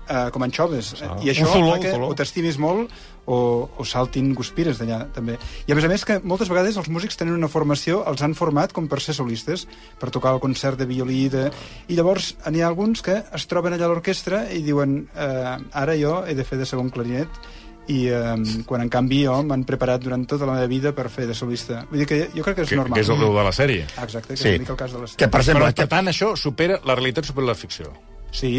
[0.10, 0.94] eh, com anxoves.
[1.02, 2.10] Eh, I això Un fa que un zoló.
[2.12, 2.92] o t'estimis molt
[3.28, 5.36] o, o saltin guspires d'allà, també.
[5.68, 8.34] I a més a més que moltes vegades els músics tenen una formació, els han
[8.40, 9.68] format com per ser solistes,
[10.00, 11.50] per tocar el concert de violí, de...
[11.90, 15.96] i llavors n'hi ha alguns que es troben allà a l'orquestra i diuen eh, ara
[16.00, 17.28] jo he de fer de segon clarinet
[17.88, 18.36] i eh,
[18.68, 21.86] quan en canvi jo m'han preparat durant tota la meva vida per fer de solista.
[21.92, 22.96] Vull dir que jo crec que és Que, normal.
[23.00, 23.86] que és el de la sèrie.
[23.96, 24.50] Ah, Exacte, que Sí.
[24.60, 25.16] és el cas de les...
[25.16, 26.80] Que, per exemple, Però, per que, tant, això supera...
[26.84, 27.92] La realitat supera la ficció.
[28.38, 28.50] Sí,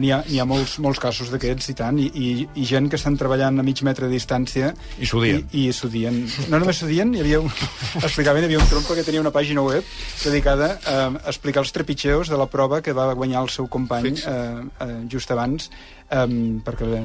[0.00, 2.96] n'hi ha, n'hi ha molts, molts casos d'aquests i tant, i, i, i gent que
[2.96, 5.42] estan treballant a mig metre de distància I s'odien.
[5.50, 6.22] I, i s'odien.
[6.48, 7.50] No només s'odien, hi havia un,
[8.06, 9.84] explicaven, hi havia un trompa que tenia una pàgina web
[10.22, 10.96] dedicada a,
[11.28, 14.38] explicar els trepitgeos de la prova que va guanyar el seu company eh,
[14.86, 16.24] eh, just abans eh,
[16.64, 17.02] perquè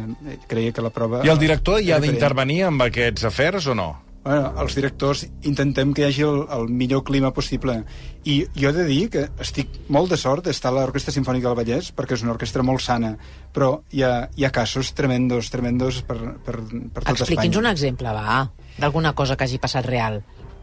[0.48, 1.26] creia que la prova...
[1.28, 3.90] I el director hi ha d'intervenir amb aquests afers o no?
[4.22, 7.80] Bueno, els directors intentem que hi hagi el, el millor clima possible.
[8.22, 11.58] I jo he de dir que estic molt de sort d'estar a l'Orquestra Simfònica del
[11.58, 13.16] Vallès, perquè és una orquestra molt sana,
[13.56, 17.74] però hi ha, hi ha casos tremendos, tremendos per, per, per tot Expliqui'ns un Espanya.
[17.74, 18.44] exemple, va,
[18.78, 20.22] d'alguna cosa que hagi passat real.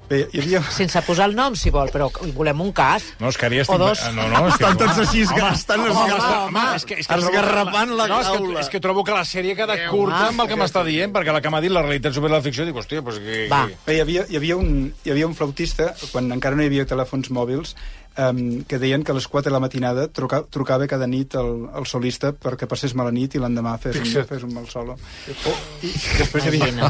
[0.09, 0.63] Bé, hi havia...
[0.73, 3.05] Sense posar el nom, si vol, però volem un cas.
[3.21, 3.83] No, és que ara ja O estic...
[3.83, 4.05] dos.
[4.17, 4.65] No, no, és que...
[4.65, 8.07] estan tots així, Home, estan home, esgarrapant, home, és que, és que trobo- esgarrapant la
[8.09, 10.57] no, és que, és que trobo que la sèrie ha quedat curta amb el que
[10.63, 13.21] m'està dient, perquè la que m'ha dit la realitat supera la ficció, dic, hòstia, doncs
[13.27, 13.43] que...
[13.53, 13.67] Va.
[13.69, 14.71] que- Bé, hi, havia, hi, havia un,
[15.05, 17.75] hi havia un flautista, quan encara no hi havia telèfons mòbils,
[18.17, 21.67] um, que deien que a les 4 de la matinada truca, trucava cada nit el,
[21.77, 24.97] el solista perquè passés mala nit i l'endemà fes, un, fes un mal solo.
[25.45, 25.93] Oh, I
[26.23, 26.89] després hi havia,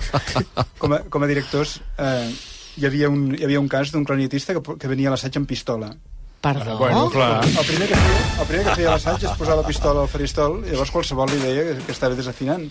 [0.79, 2.31] com, a, com a directors, eh,
[2.79, 5.51] hi, havia un, hi havia un cas d'un clarinetista que, que venia a l'assaig amb
[5.51, 5.93] pistola
[6.41, 6.79] Perdó?
[6.79, 7.45] Bueno, clar.
[7.45, 10.61] El primer que feia, el primer que feia l'assaig és posar la pistola al faristol
[10.63, 12.69] i llavors qualsevol li deia que, que estava desafinant.
[12.69, 12.71] I,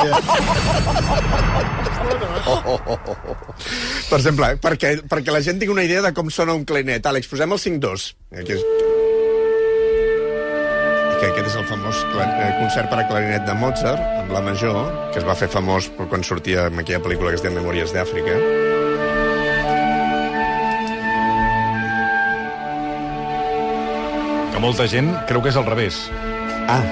[0.00, 0.16] eh,
[4.08, 7.04] Per exemple, perquè, perquè la gent tingui una idea de com sona un clarinet.
[7.04, 8.06] Àlex, posem el 5-2.
[8.40, 8.64] Aquí és...
[11.16, 14.80] Que aquest és el famós eh, concert per a clarinet de Mozart, amb la major,
[15.12, 18.65] que es va fer famós quan sortia en aquella pel·lícula que es deia Memòries d'Àfrica.
[24.66, 26.02] Molta gent creu que és al revés.
[26.66, 26.82] Ah,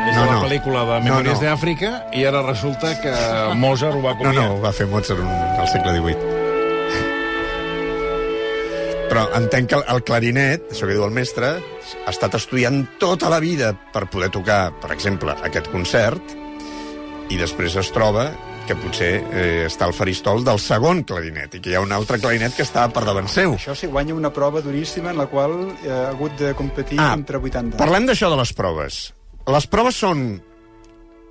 [0.00, 0.42] És No, de la no.
[0.46, 1.46] pel·lícula de No, Memòries no.
[1.46, 3.12] d'Àfrica i ara resulta que
[3.60, 4.34] Mozart ho va no, copiar.
[4.34, 6.38] no, ho va fer Mozart un- al segle XVIII.
[9.10, 11.48] Però entenc que el, el clarinet, això que diu el mestre,
[12.06, 16.22] ha estat estudiant tota la vida per poder tocar, per exemple, aquest concert,
[17.28, 18.28] i després es troba
[18.70, 22.20] que potser eh, està al faristol del segon clarinet i que hi ha un altre
[22.22, 23.56] clarinet que està per davant seu.
[23.58, 27.12] això sí, guanya una prova duríssima en la qual eh, ha hagut de competir Ah,
[27.18, 27.76] entre 80.
[27.80, 29.00] Parlem d'això de les proves.
[29.50, 30.22] Les proves són...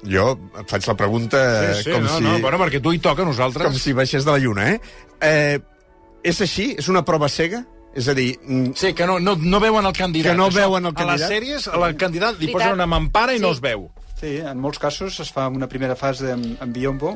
[0.04, 1.40] Jo et faig la pregunta
[1.76, 2.24] Sí, sí, com no, si...
[2.24, 3.68] no, bueno, perquè tu hi toca, nosaltres...
[3.68, 4.80] com si baixés de la lluna, eh?
[5.20, 5.60] eh?
[6.24, 6.70] És així?
[6.80, 7.66] És una prova cega?
[7.96, 10.32] És a dir, mm, Sí, que no, no, no veuen el candidat.
[10.32, 11.32] Que no Això, veuen el A les candidat?
[11.32, 13.44] sèries, al candidat li posen una mampara i Sí.
[13.44, 13.90] no es veu.
[14.20, 17.14] Sí, en molts casos es fa una primera fase amb, amb biombo,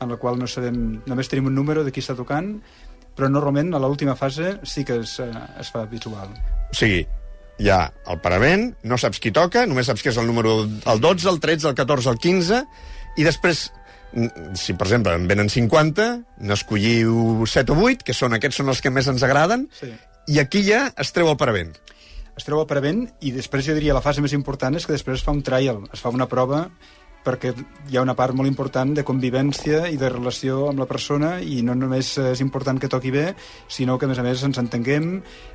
[0.00, 2.52] en la qual no sabem, només tenim un número de qui està tocant,
[3.14, 6.30] però normalment a l'última fase sí que es, eh, es fa visual.
[6.70, 7.04] o sigui,
[7.58, 11.00] hi ha el paravent, no saps qui toca, només saps que és el número el
[11.00, 12.64] 12, el 13, el 14, el 15,
[13.16, 13.68] i després,
[14.58, 18.80] si per exemple en venen 50, n'escolliu 7 o 8, que són aquests són els
[18.82, 19.90] que més ens agraden, Sí.
[20.34, 21.74] i aquí ja es treu el paravent.
[22.34, 25.24] Es troba prevent i després jo diria la fase més important és que després es
[25.24, 26.66] fa un trial, es fa una prova
[27.24, 27.54] perquè
[27.88, 31.62] hi ha una part molt important de convivència i de relació amb la persona i
[31.64, 33.30] no només és important que toqui bé,
[33.68, 35.08] sinó que a més a més ens entenguem.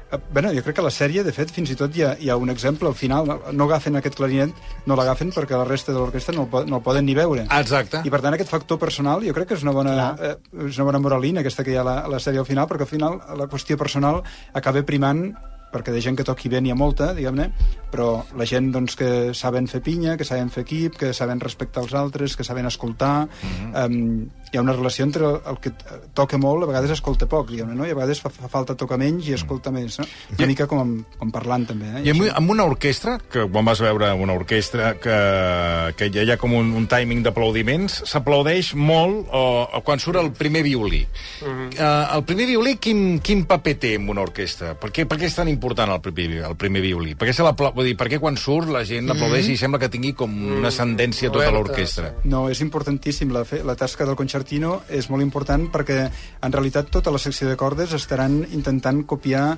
[0.10, 2.30] Eh, Bueno, jo crec que la sèrie, de fet, fins i tot hi ha, hi
[2.30, 4.56] ha un exemple, al final no, no agafen aquest clarinet,
[4.89, 7.46] no l'agafen perquè la resta de l'orquestra no, el no el poden ni veure.
[7.60, 8.02] Exacte.
[8.02, 10.89] I per tant aquest factor personal jo crec que és una bona, eh, és una
[10.89, 12.94] bona moralina aquesta que hi ha a la, a la sèrie al final, perquè al
[12.96, 14.24] final la qüestió personal
[14.58, 15.28] acaba primant
[15.73, 17.49] perquè de gent que toqui bé n'hi ha molta, diguem-ne,
[17.91, 21.84] però la gent doncs, que saben fer pinya, que saben fer equip, que saben respectar
[21.86, 23.27] els altres, que saben escoltar...
[23.27, 23.86] Mm -hmm.
[23.86, 25.71] um, hi ha una relació entre el, que
[26.17, 27.86] toca molt, a vegades escolta poc, diguem-ne, no?
[27.86, 29.99] i a vegades fa, fa falta tocar menys i escolta més.
[29.99, 30.05] No?
[30.38, 31.86] Una mica com, amb, com parlant, també.
[31.86, 32.01] Eh?
[32.08, 32.34] I amb, això.
[32.39, 35.17] amb una orquestra, que quan vas veure una orquestra que,
[35.99, 40.17] que ja hi ha com un, un timing d'aplaudiments, s'aplaudeix molt o, o quan surt
[40.17, 41.05] el primer violí.
[41.41, 41.69] Mm -hmm.
[41.77, 44.73] uh, el primer violí, quin, quin paper té en una orquestra?
[44.73, 47.15] Per què, per què és tan important el primer, el primer violí?
[47.15, 49.89] Per què, se vull dir, per què quan surt la gent l'aplaudeix i sembla que
[49.89, 52.13] tingui com una ascendència a tota Oberta, l'orquestra?
[52.26, 53.32] No, és importantíssim.
[53.36, 56.00] La, fe- la tasca del concertino és molt important perquè,
[56.41, 59.58] en realitat, tota la secció de cordes estaran intentant copiar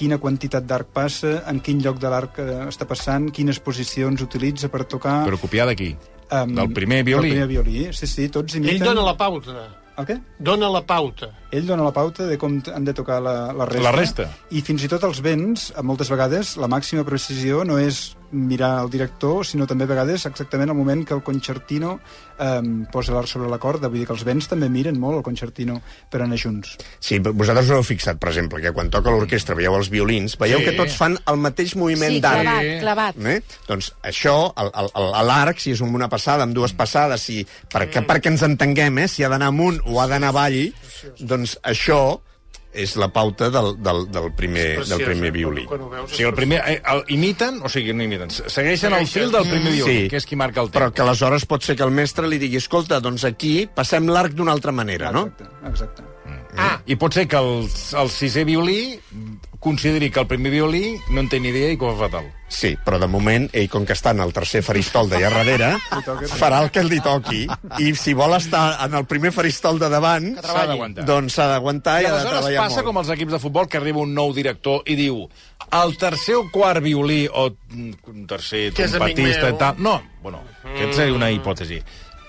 [0.00, 4.70] quina quantitat d'arc passa, en quin lloc de l'arc eh, està passant, quines posicions utilitza
[4.72, 5.26] per tocar...
[5.26, 5.90] Però copiar d'aquí?
[6.30, 7.34] Em, del primer violí?
[7.34, 8.78] Del primer violí, sí, sí, tots imiten...
[8.78, 9.66] Ell dona la pauta.
[10.00, 10.16] El què?
[10.40, 11.28] Dona la pauta.
[11.52, 13.84] Ell dona la pauta de com han de tocar la, la resta.
[13.84, 14.28] La resta.
[14.50, 18.82] I fins i tot els vents, a moltes vegades, la màxima precisió no és mirar
[18.84, 21.98] el director, sinó també a vegades exactament al moment que el concertino
[22.38, 22.60] eh,
[22.92, 23.88] posa l'arc sobre la corda.
[23.88, 26.76] Vull dir que els vents també miren molt el concertino per anar junts.
[27.00, 30.58] Sí, vosaltres us heu fixat, per exemple, que quan toca l'orquestra veieu els violins, veieu
[30.60, 30.64] Sí.
[30.64, 32.42] que tots fan el mateix moviment Sí, d'arc.
[32.42, 33.16] clavat, clavat.
[33.26, 33.42] Eh?
[33.68, 38.06] Doncs això, el- el- el- l'arc, si és una passada, amb dues passades, si, perquè,
[38.06, 40.72] perquè ens entenguem, eh, si ha d'anar amunt o ha d'anar avall,
[41.18, 42.20] doncs això
[42.72, 45.64] és la pauta del, del, del, primer, del primer violí.
[45.66, 48.94] Quan ho veus, O sigui, el primer, eh, el, imiten, o sigui, no imiten, segueixen
[48.94, 50.08] el fil del primer violí, Sí.
[50.08, 50.94] que és qui marca el Però temps.
[50.94, 54.52] que aleshores pot ser que el mestre li digui escolta, doncs aquí passem l'arc d'una
[54.52, 55.26] altra manera, no?
[55.26, 56.02] Exacte, exacte.
[56.56, 56.80] Ah.
[56.86, 57.68] I pot ser que el,
[58.00, 58.98] el sisè violí
[59.60, 62.26] consideri que el primer violí no en té ni idea i que ho fa fatal.
[62.50, 65.68] Sí, però de moment, ell, com que està en el tercer faristol d'allà darrere,
[66.32, 67.44] farà el que li toqui.
[67.78, 71.04] I si vol estar en el primer faristol de davant, S'ha d'aguantar.
[71.06, 72.88] doncs s'ha d'aguantar i, I ha de treballar passa molt.
[72.90, 75.28] com els equips de futbol que arriba un nou director i diu
[75.70, 79.76] el tercer o quart violí o mm, un tercer trompetista tal...
[79.78, 80.42] No, bueno,
[80.74, 81.78] aquest seria una hipòtesi.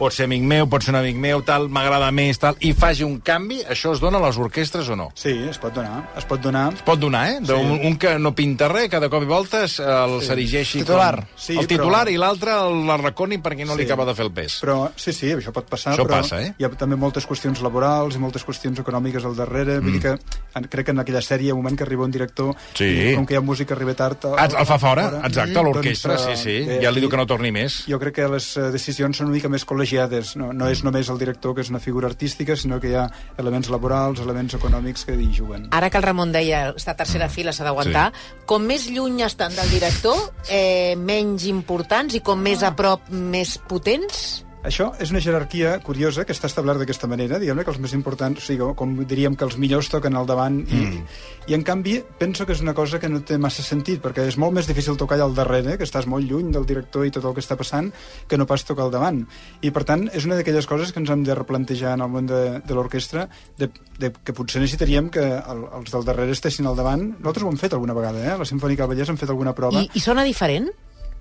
[0.01, 3.03] Pot ser amic meu, pot ser un amic meu, tal, m'agrada més, tal, i faci
[3.05, 5.11] un canvi, això es dona a les orquestres o no?
[5.13, 5.99] Sí, es pot donar.
[6.17, 6.71] Es pot donar.
[6.73, 7.35] Es pot donar, eh?
[7.45, 7.53] Sí.
[7.53, 10.25] Un, un que no pinta res, cada cop i voltes el sí.
[10.25, 11.19] s'erigeixi Titular.
[11.19, 11.27] com...
[11.37, 12.55] Sí, el titular però- i l'altre
[12.87, 13.91] l'arraconi perquè no li Sí.
[13.91, 14.55] acaba de fer el pes.
[14.65, 16.55] Però, sí, sí, això pot passar, Això però passa, eh?
[16.57, 19.77] hi ha també moltes qüestions laborals i moltes qüestions econòmiques al darrere.
[19.77, 19.83] Mm.
[19.85, 20.15] Vull dir que
[20.57, 22.89] en, crec que en aquella sèrie, al moment que arriba un director, Sí.
[22.89, 24.25] i com que hi ha música, arriba tard...
[24.33, 25.63] Ah, el fa fora, exacte, Mm.
[25.69, 26.65] l'orquestra, Doncs, sí, eh, sí.
[26.65, 27.83] bé, Ja li diu que no torni més.
[27.85, 30.35] Jo crec que les eh, decisions són una mica més col·legiades col·legiades.
[30.39, 33.07] No, no és només el director, que és una figura artística, sinó que hi ha
[33.37, 35.67] elements laborals, elements econòmics que hi juguen.
[35.71, 38.45] Ara que el Ramon deia esta tercera fila s'ha d'aguantar, sí.
[38.45, 43.57] com més lluny estan del director, eh, menys importants, i com més a prop, més
[43.67, 44.45] potents?
[44.61, 48.37] Això és una jerarquia curiosa que està establerta d'aquesta manera, diguem-ne que els més importants,
[48.37, 51.15] o sigui, com diríem que els millors toquen al davant, i, mm.
[51.49, 54.37] i en canvi penso que és una cosa que no té massa sentit, perquè és
[54.37, 57.25] molt més difícil tocar allà al darrere, que estàs molt lluny del director i tot
[57.25, 57.89] el que està passant,
[58.29, 59.23] que no pas tocar al davant.
[59.65, 62.29] I per tant, és una d'aquelles coses que ens hem de replantejar en el món
[62.29, 63.25] de, de l'orquestra,
[63.57, 67.07] de, de, que potser necessitaríem que el, els del darrere estessin al davant.
[67.17, 68.37] Nosaltres ho hem fet alguna vegada, eh?
[68.37, 69.81] La Sinfònica del Vallès hem fet alguna prova.
[69.81, 70.69] I, i sona diferent?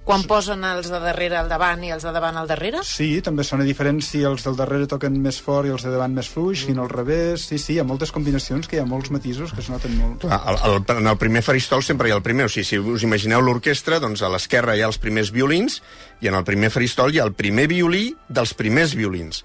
[0.05, 2.81] Quan posen els de darrere al davant i els de davant al darrere?
[2.87, 6.15] Sí, també sona diferent si els del darrere toquen més fort i els de davant
[6.17, 6.67] més fluix, mm.
[6.67, 7.45] si no al revés.
[7.51, 10.25] Sí, sí, hi ha moltes combinacions, que hi ha molts matisos que es noten molt.
[10.25, 12.49] Clar, el, el, en el primer faristol sempre hi ha el primer.
[12.49, 15.83] O sigui, si us imagineu l'orquestra, doncs a l'esquerra hi ha els primers violins
[16.25, 19.45] i en el primer faristol hi ha el primer violí dels primers violins.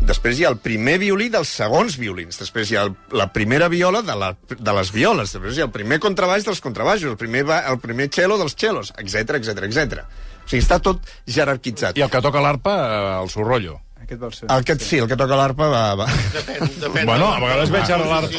[0.00, 2.38] Després hi ha el primer violí dels segons violins.
[2.40, 5.34] Després hi ha el, la primera viola de, la, de les violes.
[5.36, 8.94] Després hi ha el primer contrabaix dels contrabaixos, el primer, el primer cello dels cellos,
[8.96, 10.02] etc etc etc.
[10.40, 12.00] O sigui, està tot jerarquitzat.
[12.00, 13.78] I el que toca l'arpa, eh, el sorrollo.
[14.10, 14.48] Aquest vol ser.
[14.50, 15.82] El que, sí, el que toca l'arpa va...
[16.00, 16.06] va.
[16.34, 17.06] Depèn, depèn.
[17.06, 17.92] Bueno, a vegades veig Sí,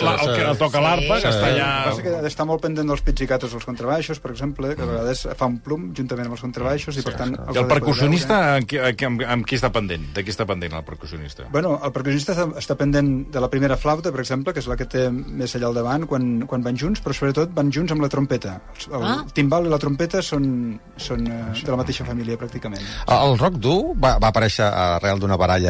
[0.03, 1.69] la- el que toca l'arpa, que està El que allà...
[1.87, 5.23] passa que ha d'estar molt pendent dels pizzicatos dels contrabaixos, per exemple, que a vegades
[5.39, 7.31] fa un plom juntament amb els contrabaixos i, per tant...
[7.55, 10.09] I el percussionista, amb qui, amb, amb qui està pendent?
[10.15, 11.47] De qui està pendent, el percussionista?
[11.55, 14.75] Bueno, el percussionista està, està pendent de la primera flauta, per exemple, que és la
[14.79, 18.03] que té més allà al davant quan, quan van junts, però sobretot van junts amb
[18.03, 18.57] la trompeta.
[18.89, 19.17] El, el Ah.
[19.35, 22.81] timbal i la trompeta són, són eh, de la mateixa família, pràcticament.
[23.07, 25.60] El, el rock dur va, va aparèixer arrel d'una baralla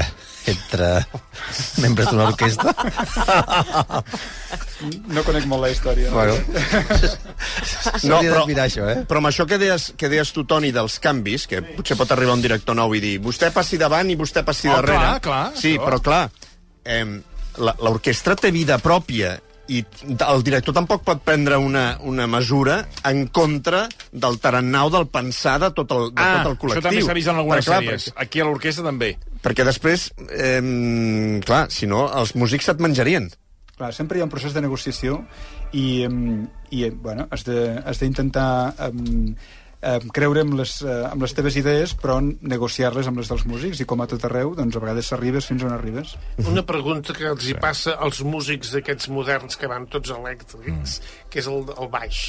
[0.51, 0.87] entre
[1.83, 2.73] membres d'una orquestra.
[5.11, 6.09] No conec molt la història.
[6.13, 6.35] bueno,
[8.09, 9.03] No, però- mirar això, eh?
[9.07, 12.33] Però amb això que deies, que deies tu, Toni, dels canvis, que potser pot arribar
[12.37, 14.97] un director nou i dir vostè passi davant i vostè passi Oh, darrere.
[14.97, 15.85] clar, clar, Sí, això.
[15.85, 16.23] però clar,
[16.85, 17.05] eh,
[17.57, 19.39] la- l'orquestra té vida pròpia
[19.71, 19.85] i
[20.27, 25.69] el director tampoc pot prendre una, una mesura en contra del tarannau del pensar de
[25.71, 26.79] tot el, de Ah, tot el col·lectiu.
[26.81, 28.07] això també s'ha vist en algunes Perquè, clar, sèries.
[28.09, 29.17] Perquè, Aquí a l'orquestra també.
[29.41, 33.31] Perquè després, eh, clar, si no, els músics se't menjarien.
[33.77, 35.23] Clar, sempre hi ha un procés de negociació
[35.73, 37.45] i, i em, bueno, has
[37.99, 38.49] d'intentar
[38.89, 39.33] um,
[39.81, 43.81] um, creure amb les, uh, amb les teves idees, però negociar-les amb les dels músics,
[43.81, 46.13] i com a tot arreu, doncs a vegades s'arribes fins on arribes.
[46.45, 50.99] Una pregunta que els hi passa als músics d'aquests moderns que van tots elèctrics,
[51.31, 52.23] que és el, el baix.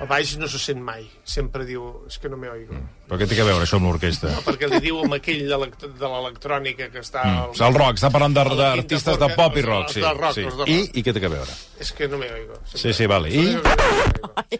[0.00, 1.04] El baix no se sent mai.
[1.24, 2.74] Sempre diu, és que no me oigo.
[3.08, 4.30] Però què té a veure això amb l'orquestra?
[4.34, 7.22] No, perquè li diu amb aquell de l'electrònica que està...
[7.24, 7.60] Mm.
[7.68, 10.00] El rock, està parlant de- d'artistes de forca, pop i rock, sí.
[10.02, 10.42] De rock, sí.
[10.48, 10.68] de rock.
[10.74, 11.58] I, I què té a veure?
[11.78, 12.58] És que no me oigo.
[12.74, 13.30] Sí, sí, vale.
[13.30, 14.58] I?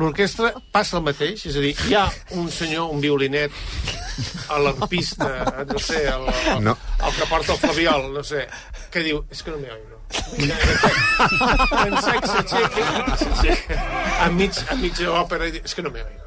[0.00, 2.04] L'orquestra passa el mateix, és a dir, hi ha
[2.38, 3.50] un senyor, un violinet,
[4.54, 5.26] a l'arpista,
[5.66, 6.76] no sé, el, el, No.
[7.02, 8.44] el que porta el flabiol, no sé,
[8.94, 9.89] que diu, és que no me oigo.
[10.10, 13.78] En sec s'aixeca,
[14.24, 16.26] a, mig, a mitja òpera, i és que no me oigo.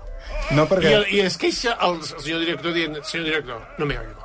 [0.52, 0.92] No, I, perquè...
[1.00, 4.23] el- I es queixa el, el senyor director dient, senyor director, no me oigo.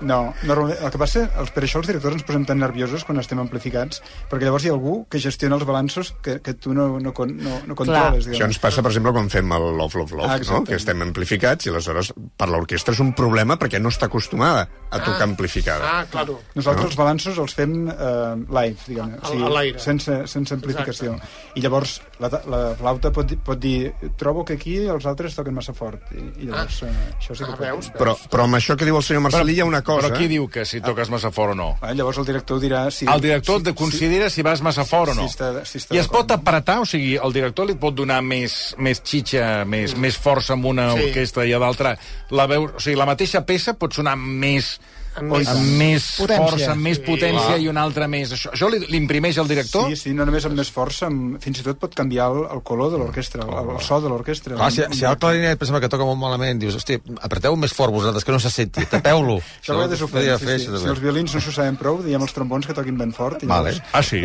[0.00, 3.18] No, normalment, el que passa, els, per això els directors ens posem tan nerviosos quan
[3.20, 3.98] estem amplificats,
[4.30, 7.58] perquè llavors hi ha algú que gestiona els balanços que, que tu no, no, no,
[7.68, 8.24] no controles.
[8.24, 8.46] Això Diguem.
[8.48, 10.40] ens passa, per exemple, quan fem el Love, Love, Love, Ah, no?
[10.40, 10.70] exacte.
[10.72, 15.02] que estem amplificats i aleshores per l'orquestra és un problema perquè no està acostumada a
[15.04, 15.84] tocar amplificada.
[15.98, 16.38] Ah, claro.
[16.56, 19.78] Nosaltres els balanços els fem eh, live, diguem A- a l'aire.
[19.84, 21.18] sense, sense amplificació.
[21.54, 25.54] I llavors la, la flauta pot, dir- pot dir trobo que aquí els altres toquen
[25.56, 26.02] massa fort.
[26.12, 27.88] I, i llavors eh, això sí que Ah, pot veus?
[27.96, 30.06] Però, però amb això que diu el senyor Marcelí hi ha una cosa...
[30.08, 31.70] Però qui diu que si toques massa fort o no?
[31.80, 32.84] Ah, llavors el director dirà...
[32.94, 35.26] Si, El director et considera si vas massa fort o no.
[35.28, 38.20] Si està- si està I es pot apretar, o sigui, el director li pot donar
[38.22, 41.08] més, més xitxa, més, més força amb una Sí.
[41.08, 41.96] orquestra i a l'altra.
[42.30, 44.76] La veu, o sigui, la mateixa peça pot sonar més,
[45.16, 46.50] Amb amb més- més Potència.
[46.50, 47.02] força, amb més Sí.
[47.04, 48.30] potència i una altra més.
[48.32, 49.88] Això, això li, li imprimeix el director?
[49.90, 52.62] Sí, sí, no només amb més força, amb, fins i tot pot canviar el, el
[52.62, 54.54] color de l'orquestra, el, el so de l'orquestra.
[54.54, 57.72] Clar, si, si el clarinet, per exemple, que toca molt malament, dius, hosti, apreteu més
[57.74, 59.40] fort vosaltres, que no se senti, tapeu-lo.
[59.62, 60.22] Això ho sí, fer,
[60.60, 60.66] sí.
[60.68, 63.42] això, Si els violins no s'ho saben prou, diem els trombons que toquin ben fort.
[63.42, 63.72] I Vale.
[63.72, 64.22] llavors- Ah, sí?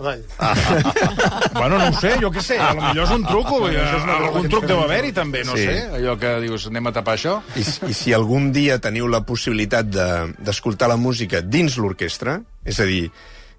[0.00, 0.22] Avall.
[1.54, 4.48] bueno, no ho sé, jo què sé, a lo millor és un truc, o, algun
[4.52, 5.64] truc deu haver-hi també, no Sí.
[5.64, 7.40] sé, allò que dius, anem a tapar això.
[7.56, 12.78] I, I si algun dia teniu la possibilitat de- d'escoltar la música dins l'orquestra, és
[12.80, 13.10] a dir,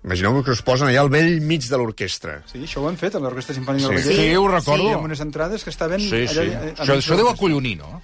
[0.03, 2.39] imagineu que us posen allà al vell mig de l'orquestra.
[2.51, 3.93] Sí, això ho han fet a l'Orquestra Sinfònica Sí.
[3.93, 4.17] del Vallès.
[4.21, 4.87] Sí, ho recordo.
[4.87, 5.99] Sí, amb unes entrades que estaven...
[6.01, 6.39] Sí, sí.
[6.39, 8.01] allà, eh, Això, enmig això deu de acollonir, no?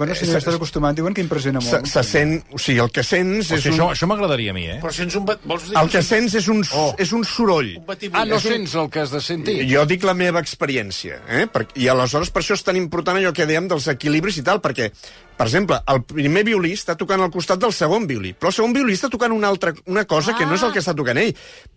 [0.00, 1.90] Bueno, si no estàs acostumat, diuen que impressiona se, molt.
[1.92, 2.38] se sent...
[2.56, 3.80] O sigui, el que sents O és sigui, un...
[3.82, 4.78] això, això m'agradaria a mi, eh?
[4.80, 5.26] Però sents un...
[5.28, 6.94] bat- Vols dir El que sents és un, Oh.
[6.98, 7.74] és un soroll.
[7.76, 7.84] un?
[8.16, 9.58] Ah, no un- sents el que has de sentir?
[9.68, 11.44] Jo dic la meva experiència, eh?
[11.52, 14.62] Per, I aleshores per això és tan important allò que dèiem dels equilibris i tal,
[14.64, 14.88] perquè,
[15.36, 18.72] per exemple, el primer violí està tocant al costat del segon violí, però el segon
[18.76, 20.38] violí està tocant una altra una cosa ah.
[20.40, 21.34] que no és el que està tocant ell.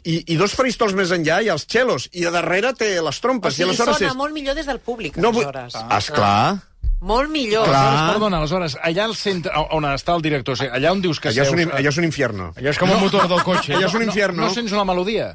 [0.08, 3.20] I, I dos faristols més enllà hi ha els xelos, i a darrere té les
[3.20, 3.56] O trompes.
[3.56, 4.16] sigui, I aleshores sona és...
[4.20, 5.44] molt millor des del públic, No vull...
[5.48, 5.76] aleshores.
[5.84, 6.73] Ah, esclar.
[7.04, 7.68] Molt millor.
[7.68, 7.84] Clar.
[7.84, 11.20] Aleshores, perdona, aleshores, allà al centre, on està el director, o sigui, allà on dius
[11.20, 11.66] que Allò és, seus...
[11.68, 12.52] un, allò és un infierno.
[12.56, 13.74] allò és com un motor del cotxe.
[13.76, 14.42] Allò és un No- infierno.
[14.44, 15.34] No, no sents una melodia?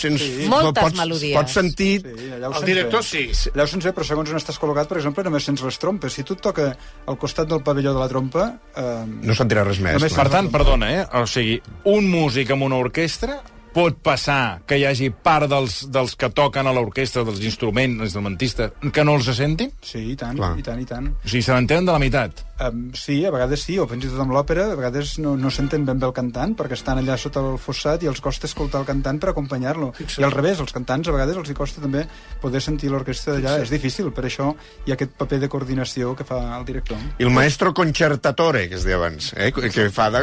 [0.00, 0.46] Sents, sí.
[0.48, 1.34] Moltes pots, melodies.
[1.36, 2.00] Pots sentir...
[2.00, 3.06] Sí, allà ho El director bé.
[3.36, 3.50] sí.
[3.52, 6.14] Allà ho sents bé, però segons on estàs col·locat, per exemple, només sents les trompes.
[6.16, 6.70] Si tu et toca
[7.04, 8.46] al costat del pavelló de la trompa...
[8.74, 10.00] Eh, No sentirà res més.
[10.16, 11.04] Per tant, perdona, eh?
[11.20, 13.42] O sigui, un músic amb una orquestra
[13.74, 18.72] pot passar que hi hagi part dels, dels que toquen a l'orquestra, dels instruments, instrumentistes,
[18.94, 19.72] que no els sentin?
[19.82, 20.54] Sí, i tant, Clar.
[20.58, 21.10] i tant, i tant.
[21.18, 22.44] O sigui, se n'entenen de la meitat.
[22.54, 25.50] Um, sí, a vegades sí, o fins i tot amb l'òpera, a vegades no, no
[25.50, 28.78] s'entén ben bé el cantant, perquè estan allà sota el fossat i els costa escoltar
[28.84, 29.88] el cantant per acompanyar-lo.
[29.98, 32.04] I al revés, els cantants a vegades els hi costa també
[32.40, 33.56] poder sentir l'orquestra d'allà.
[33.64, 34.52] És difícil, per això
[34.86, 36.96] hi ha aquest paper de coordinació que fa el director.
[37.18, 39.50] I el maestro concertatore, que es deia abans, eh?
[39.50, 40.22] que fa de...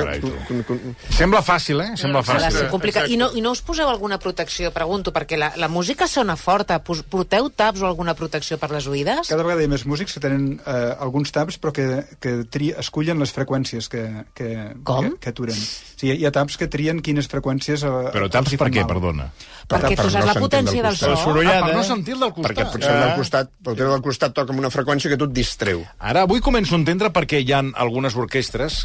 [1.11, 1.91] Sembla fàcil, eh?
[1.99, 2.47] Sembla fàcil.
[2.61, 3.09] ser complicat.
[3.11, 6.79] I no, I no us poseu alguna protecció, pregunto, perquè la, la música sona forta.
[6.79, 9.27] Pos- Porteu taps o alguna protecció per les oïdes?
[9.31, 11.87] Cada vegada hi ha més músics que tenen eh, alguns taps, però que,
[12.21, 14.03] que tri, escullen les freqüències que,
[14.37, 14.49] que,
[14.87, 15.09] Com?
[15.09, 15.57] que, que aturen.
[15.57, 17.83] Sí, hi ha taps que trien quines freqüències...
[17.87, 18.91] Eh, Però taps per què, mal.
[18.93, 19.27] perdona?
[19.71, 21.35] Perquè per tu no saps la potència del del so.
[21.41, 22.47] ah, per no sentir del costat.
[22.51, 25.83] Perquè potser del costat, potser del costat toca amb una freqüència que tu et distreu.
[25.99, 28.83] Ara, avui començo a entendre perquè hi ha algunes orquestres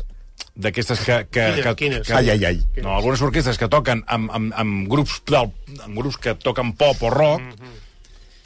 [0.57, 2.07] d'aquestes que, que, Quines, que, quines?
[2.07, 2.61] que, Ai, ai, ai.
[2.82, 5.51] No, algunes orquestres que toquen amb, amb, amb, grups, del,
[5.84, 7.82] amb grups que toquen pop o rock, mm -hmm.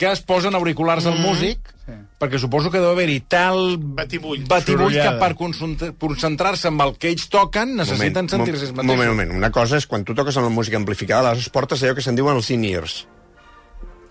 [0.00, 1.92] Que es posen auriculars al músic, Sí.
[2.18, 4.46] perquè suposo que deu haver-hi tal Batibull.
[4.48, 8.96] batibull que per concentrar- concentrar-se amb el que ells toquen necessiten sentir-se ells un mateixos.
[8.96, 9.36] moment, moment.
[9.36, 12.16] Una cosa és quan tu toques amb la música amplificada, aleshores portes allò que se'n
[12.16, 13.06] diuen els in-ears.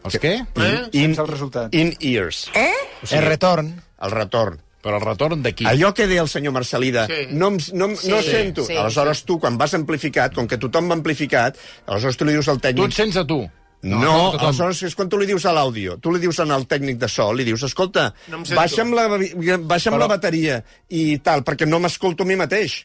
[0.04, 0.36] Els què?
[0.56, 0.90] Eh?
[0.92, 1.74] In, Sense el resultat.
[1.74, 2.50] in-ears.
[2.54, 2.72] Eh?
[3.02, 3.82] O El retorn.
[4.02, 4.62] El retorn.
[4.82, 5.66] Però el retorn d'aquí.
[5.68, 7.28] Allò que deia el senyor Marcelí de Sí.
[7.36, 8.64] no, no, em- no Sí, sento.
[8.64, 12.48] sí, aleshores tu, quan vas amplificat, com que tothom va amplificat, aleshores tu li dius
[12.48, 12.86] al Tu tècnic...
[12.86, 13.50] et sents a tu.
[13.82, 14.48] No, no, tothom.
[14.50, 15.96] aleshores és quan tu li dius a l'àudio.
[16.04, 20.02] Tu li dius al tècnic de so, li dius, escolta, No baixa'm la, baixa'm Però-
[20.04, 22.82] la bateria i tal, perquè no m'escolto a mi mateix.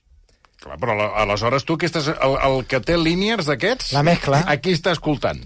[0.62, 3.90] Clar, però aleshores tu, que estàs, el, el que té línies d'aquests...
[3.92, 4.45] La mescla.
[4.47, 5.42] Aquí està escoltant.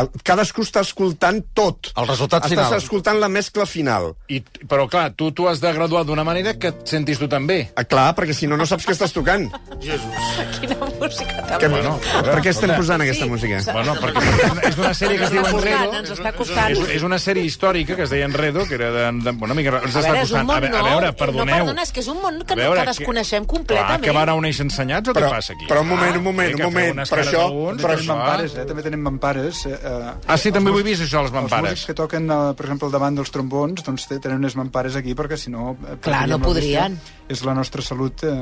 [0.00, 1.90] El, cadascú està escoltant tot.
[1.96, 2.78] El resultat Estàs final.
[2.80, 4.12] escoltant la mescla final.
[4.28, 7.70] I, però, clar, tu tu has de graduar d'una manera que et sentis tu també.
[7.76, 9.48] Ah, clar, perquè si no, no saps què estàs tocant.
[9.80, 10.02] Jesús.
[10.60, 13.30] Quina música tan Que, Bueno, per què estem posant aquesta Sí.
[13.30, 13.60] música?
[13.62, 13.70] Sí.
[13.72, 15.92] Bueno, perquè és d'una sèrie que es diu està Enredo.
[16.00, 16.70] ens està costant.
[16.72, 19.04] És, és una sèrie històrica que es deia Enredo, que era de...
[19.24, 20.50] de bueno, mica, ens A està veure, un costant.
[20.50, 21.54] a, a veure, No, perdoneu.
[21.64, 24.00] perdona, és que és un món que, A veure, que desconeixem completament.
[24.00, 25.66] Clar, que vareu néixer ensenyats o Però, què passa aquí?
[25.70, 27.02] però un moment, un moment, un moment.
[27.08, 27.44] Per això...
[27.48, 28.64] tenim això- mampares, eh?
[28.66, 29.64] També tenim mampares.
[29.66, 31.84] Eh, eh, Ah, sí, també els ho he vist, això, les Els músics mampares.
[31.86, 35.14] que toquen, eh, per exemple, al davant dels trombons, doncs té- tenen unes mampares aquí,
[35.14, 35.76] perquè si no...
[35.86, 36.98] eh, Clar, no podrien.
[37.28, 38.34] És la nostra salut eh,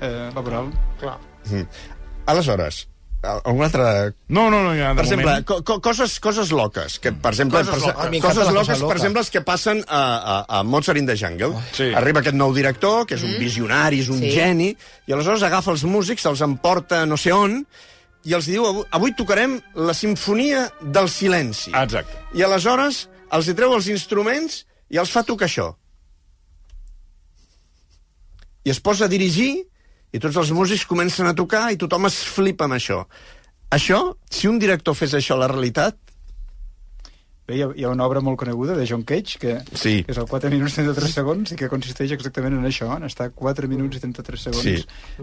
[0.00, 0.72] eh, laboral.
[1.00, 1.16] Clar.
[2.26, 2.88] Aleshores,
[3.22, 4.12] alguna altra...
[4.28, 7.62] No, no, no, ja, de Per exemple, co co coses, coses loques, que, per exemple,
[7.64, 8.20] Coses per, loques.
[8.22, 8.96] Coses loques, cosa per loca.
[9.00, 10.02] exemple, els que passen a,
[10.34, 11.54] a, a Mozart in the Jungle.
[11.72, 11.88] Sí.
[11.96, 14.30] Arriba aquest nou director, que és un visionari, és un Sí.
[14.34, 14.68] geni,
[15.08, 17.62] i aleshores agafa els músics, se'ls emporta no sé on,
[18.26, 21.72] i els diu, avui, avui tocarem la sinfonia del silenci.
[21.76, 22.18] Exacte.
[22.34, 25.70] I aleshores els hi treu els instruments i els fa tocar això.
[28.64, 29.52] I es posa a dirigir
[30.12, 33.02] i tots els músics comencen a tocar i tothom es flipa amb això.
[33.72, 34.00] Això,
[34.32, 35.96] si un director fes això a la realitat,
[37.48, 40.02] Bé, hi ha, hi ha una obra molt coneguda de John Cage, que, Sí.
[40.04, 43.06] que és el 4 minuts i 33 segons, i que consisteix exactament en això, en
[43.08, 44.74] estar 4 minuts i 33 segons Sí.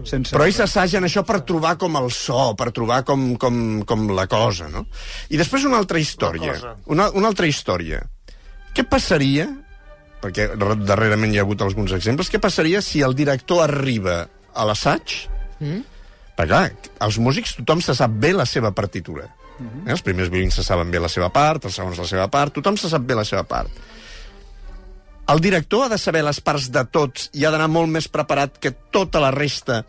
[0.02, 0.34] sense...
[0.34, 4.26] però ells assagen això per trobar com el so, per trobar com, com, com la
[4.26, 4.88] cosa, no?
[5.30, 6.56] I després una altra història.
[6.90, 8.02] Una, una altra història.
[8.74, 9.46] Què passaria,
[10.20, 15.20] perquè darrerament hi ha hagut alguns exemples, què passaria si el director arriba a l'assaig...
[15.60, 15.84] Mm?
[16.36, 19.30] Perquè, clar, els músics, tothom se sap bé la seva partitura.
[19.58, 19.86] Mm -hmm.
[19.88, 19.90] eh?
[19.90, 22.76] Els primers violins se saben bé la seva part, els segons la seva part, tothom
[22.76, 23.70] se sap bé la seva part.
[25.28, 28.58] El director ha de saber les parts de tots i ha d'anar molt més preparat
[28.58, 29.84] que tota la resta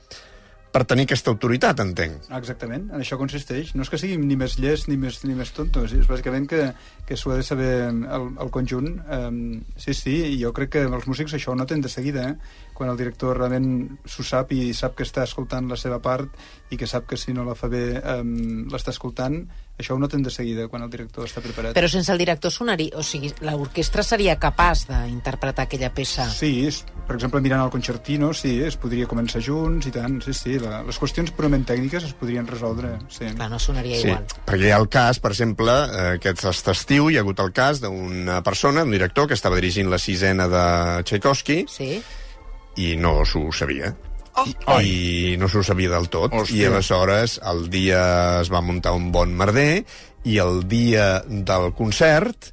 [0.78, 2.28] per tenir aquesta autoritat, entenc.
[2.30, 3.74] Ah, Exactament, en això consisteix.
[3.76, 6.62] No és que sigui ni més llest ni més, ni més tonto, és bàsicament que,
[7.08, 8.90] que s'ho ha de saber el, el conjunt.
[9.10, 9.40] Um,
[9.80, 12.67] sí, sí, jo crec que els músics això ho noten de seguida, eh?
[12.78, 16.30] Quan el director realment s'ho sap i sap que està escoltant la seva part
[16.70, 19.42] i que sap que si no la fa bé um, l'està escoltant,
[19.78, 21.76] Això ho noten de seguida, quan el director està preparat.
[21.78, 22.98] Però sense el director sonaria...
[22.98, 26.26] O sigui, l'orquestra seria capaç d'interpretar aquella peça.
[26.34, 30.34] Sí, és, per exemple, mirant el concertino, sí, es podria començar junts i tant, sí,
[30.34, 30.58] sí.
[30.64, 33.30] La, les qüestions purament tècniques es podrien resoldre, sí.
[33.38, 34.26] Clar, no sonaria Sí, igual.
[34.50, 37.84] perquè hi ha el cas, per exemple, eh, aquest estiu hi ha hagut el cas
[37.86, 40.64] d'una persona, un director, que estava dirigint la sisena de
[41.06, 42.02] Tchaikovsky Sí?
[42.78, 43.94] I no s'ho sabia.
[44.38, 44.78] Oh.
[44.86, 46.32] I no s'ho sabia del tot.
[46.32, 46.60] Hòstia.
[46.60, 48.02] I aleshores el dia
[48.44, 49.84] es va muntar un bon merder
[50.30, 52.52] i el dia del concert,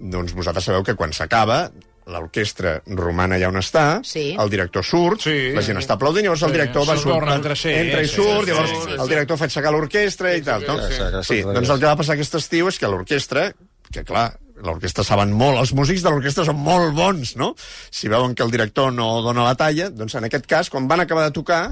[0.00, 1.68] doncs vosaltres sabeu que quan s'acaba
[2.10, 4.34] l'orquestra roman allà on està, Sí.
[4.34, 5.52] el director surt, Sí.
[5.54, 8.02] la gent està aplaudint, llavors el director va Surt, surt, torna a entrar, sí, entra
[8.02, 10.78] i sí, surt, sí, llavors sí, sí, el director fa aixecar l'orquestra i tal, no?
[10.88, 11.22] sí, sí.
[11.28, 13.52] Sí, doncs el que va passar aquest estiu és que l'orquestra,
[13.92, 14.32] que clar,
[14.64, 17.54] l'orquestra saben molt, els músics de l'orquestra són molt bons, no?
[17.90, 21.00] Si veuen que el director no dona la talla, doncs en aquest cas, quan van
[21.00, 21.62] acabar de tocar,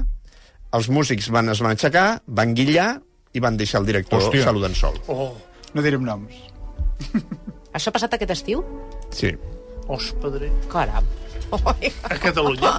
[0.73, 2.99] els músics van, es van aixecar, van guillar
[3.33, 4.43] i van deixar el director Hòstia.
[4.43, 4.97] saludant sol.
[5.07, 5.33] Oh,
[5.73, 6.33] No direm noms.
[7.77, 8.63] Això ha passat aquest estiu?
[9.13, 9.35] Sí.
[9.87, 10.49] hospodre.
[10.69, 11.05] Caram.
[11.51, 12.73] A Catalunya?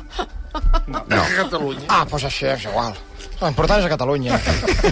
[0.86, 1.02] No.
[1.08, 1.20] No.
[1.22, 1.86] A Catalunya.
[1.88, 2.94] Ah, doncs així és igual.
[3.40, 4.38] L'important és a Catalunya.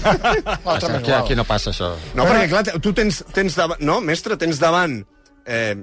[0.66, 1.22] L'altre m'és Aquí, igual.
[1.22, 1.92] aquí no passa això.
[2.16, 3.80] No, perquè clar, tu tens, tens davant...
[3.84, 5.00] No, mestre, tens davant
[5.46, 5.74] eh,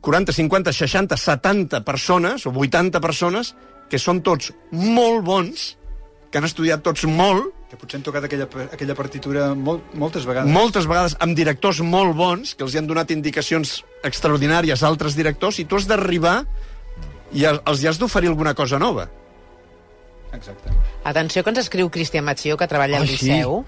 [0.00, 3.54] 40, 50, 60, 70 persones, o 80 persones,
[3.90, 5.70] que són tots molt bons,
[6.30, 10.50] que han estudiat tots molt, Que potser han tocat aquella, aquella partitura molt, moltes vegades.
[10.50, 15.14] moltes vegades amb directors molt bons, que els hi han donat indicacions extraordinàries a altres
[15.14, 16.40] directors, i tu has d'arribar
[17.32, 19.08] i els hi has d'oferir alguna cosa nova.
[20.32, 20.70] Exacte.
[21.04, 23.26] Atenció que ens escriu Cristian Matxió, que treballa al Ah, sí?
[23.26, 23.64] Liceu.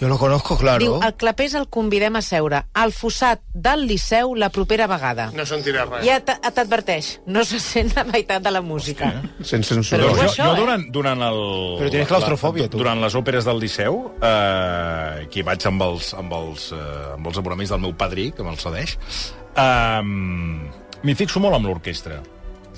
[0.00, 0.78] Jo lo conozco, claro.
[0.78, 5.32] Diu, el clapés el convidem a seure al fossat del Liceu la propera vegada.
[5.34, 6.04] No sentirà res.
[6.06, 9.10] Ja t'adverteix, no se sent la meitat de la música.
[9.42, 10.12] Sense Però soroll.
[10.12, 10.60] és Jo, això, jo eh?
[10.60, 11.40] durant, durant el...
[11.80, 12.78] Però tienes claustrofòbia, la- tu.
[12.78, 17.26] Durant les òperes del Liceu, eh, que hi vaig amb els, amb els, eh, amb
[17.26, 18.94] els abonaments del meu padrí, que me'l cedeix,
[19.56, 20.02] eh,
[21.02, 22.22] m'hi fixo molt amb l'orquestra.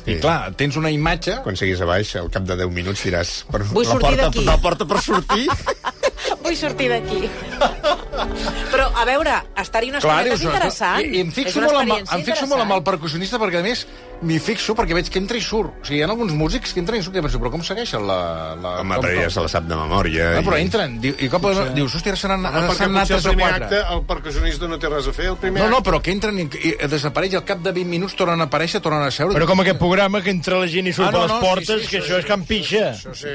[0.07, 0.21] I Sí.
[0.23, 1.37] clar, tens una imatge...
[1.45, 3.33] Quan siguis a baix, al cap de 10 minuts diràs...
[3.51, 4.45] Per, Vull la sortir porta, d'aquí.
[4.47, 5.47] La porta per sortir...
[6.45, 7.21] Vull sortir d'aquí.
[8.71, 11.01] Però, a veure, estar-hi una estona és dius, interessant.
[11.03, 13.65] I, i em És fixo, molt amb, em fixo molt amb el percussionista perquè, a
[13.67, 13.83] més,
[14.23, 15.73] m'hi fixo perquè veig que entra i surt.
[15.83, 18.19] O sigui, hi ha alguns músics que entren i surten penso, però com segueixen la...
[18.61, 20.29] la Home, com, però ja se la sap de memòria.
[20.39, 22.95] Ah, però i- entren, diu, i cop dius, hòstia, ara se n'han Home, ara s'han
[22.95, 23.67] anat potser el tres o primer quatre.
[23.67, 25.29] acte el percussionista no té res a fer.
[25.35, 28.15] El primer No, no, però que entren i, i desapareix, al cap de 20 minuts
[28.17, 29.35] tornen a aparèixer, tornen a seure.
[29.35, 31.41] Però com aquest programa que entra la gent i surt Ah, no, per les no,
[31.41, 32.87] sí, portes, sí, que sí, això és Can Pixa.
[32.95, 33.35] Això sí.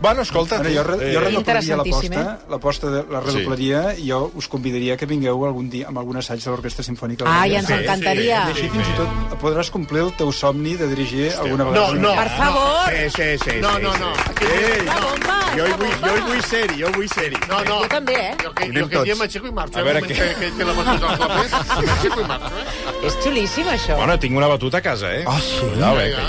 [0.00, 0.56] Bueno, escolta...
[0.58, 4.96] Bueno, jo, re- jo eh, redoblaria l'aposta, l'aposta de la redoblaria, i jo us convidaria
[4.96, 7.24] que vingueu algun dia amb algun assaig de l'Orquestra Simfònica.
[7.24, 8.38] del Ah, ja ens encantaria.
[8.48, 12.00] I així fins i tot podràs complir el teu somni de dirigir alguna No, vegada.
[12.00, 12.14] no.
[12.16, 12.88] Per favor!
[12.88, 13.58] Sí, sí, sí.
[13.60, 14.00] No, sí, no, sí.
[14.00, 14.10] no.
[14.40, 17.40] Ei, bomba, jo, hi vull, jo hi vull ser-hi, jo vull ser-hi.
[17.50, 17.78] No, no.
[17.84, 18.32] Jo també, eh?
[18.42, 19.76] Jo, que, jo aquest dia m'aixeco i marxo.
[19.76, 21.52] A A veure què- que, que, que la batuta al clapés,
[21.90, 23.06] m'aixeco i marxo, eh?
[23.10, 23.96] És xulíssim, això.
[24.00, 25.24] Bueno, tinc una batuta a casa, eh?
[25.28, 25.60] Ah, sí?
[25.60, 26.24] Cuidao, eh, que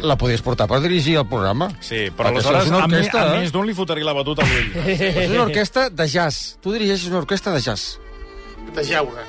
[0.00, 0.06] jo.
[0.08, 1.68] La podies portar per dirigir el programa.
[1.80, 3.40] Sí, però aleshores és una a, mi, orquestra, a eh?
[3.42, 4.74] més d'un li fotria la batuta a l'ull.
[4.94, 6.54] És una orquestra de jazz.
[6.64, 7.96] Tu dirigeixes una orquestra de jazz.
[8.74, 9.26] De jeure.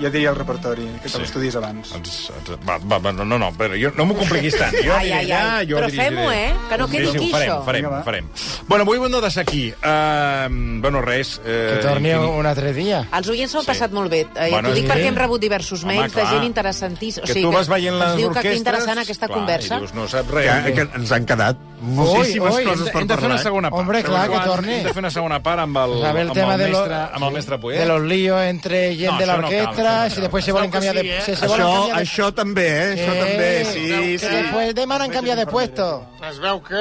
[0.00, 1.92] Ja diria el repertori, que te l'estudies abans.
[1.94, 4.72] Ens, ens, va, va, va, no, no, no, però jo, no m'ho compliquis tant.
[4.84, 5.66] Jo Ai, ai, ai.
[5.68, 6.54] jo Però fem-ho, eh?
[6.70, 7.64] Que no quedi sí, sí, aquí, farem, això.
[7.64, 8.28] farem, Vinga, farem.
[8.68, 9.62] Bueno, avui ho hem de deixar aquí.
[9.82, 11.38] Uh, bueno, res.
[11.38, 13.02] Uh, Que torni un altre dia.
[13.12, 13.70] Els oients s'ho han Sí.
[13.72, 14.20] passat molt bé.
[14.34, 14.90] Eh, Bueno, T'ho dic sí.
[14.90, 16.32] perquè hem rebut diversos Home, mails de clar.
[16.32, 17.24] gent interessantíssima.
[17.24, 18.42] O Que sigui, tu vas veient les orquestres...
[18.42, 19.78] que que interessant aquesta clar, conversa.
[19.78, 20.50] Dius, no saps res.
[20.64, 23.42] Que, que ens han quedat moltíssimes ui, coses hem, per hem de fer una parlar.
[23.42, 23.80] segona part.
[23.80, 24.72] Hombre, clar, que torni.
[24.74, 27.32] Hem de fer una segona part amb el, amb tema el de, mestre, amb el
[27.32, 27.78] mestre Poet.
[27.80, 30.22] de los líos entre gent de l'orquestra, si cal.
[30.24, 31.16] després se volen Això canviar sí, de...
[31.18, 31.22] eh?
[31.26, 32.02] Si se volen Això, canviar de...
[32.02, 32.88] això també, eh?
[32.94, 34.34] Això Eh, també, sí, que sí.
[34.36, 35.88] después demanen canviar de puesto.
[36.30, 36.74] Es veu que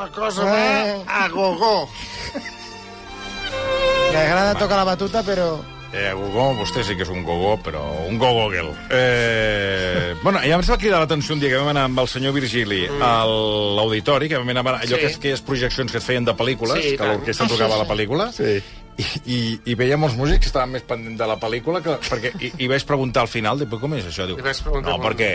[0.00, 0.96] la cosa Eh.
[1.06, 1.88] va a gogó.
[4.12, 5.58] Le agrada tocar la batuta, però...
[5.92, 8.68] Eh, Gogó, vostè sí que és un gogó, però un gogogel.
[8.94, 12.30] Eh, bueno, ja ens va cridar l'atenció un dia que vam anar amb el senyor
[12.36, 15.00] Virgili a l'auditori, que vam anar a veure allò Sí.
[15.02, 17.10] que és aquelles projeccions que es feien de pel·lícules, Sí, i que tant.
[17.16, 18.60] l'orquestra tocava la pel·lícula, Sí.
[19.00, 19.40] I, i,
[19.72, 22.70] i veiem els músics que estaven més pendents de la pel·lícula, que, perquè, i, i
[22.70, 24.28] vaig preguntar al final, dic, però com és això?
[24.28, 25.30] Diu, I no, perquè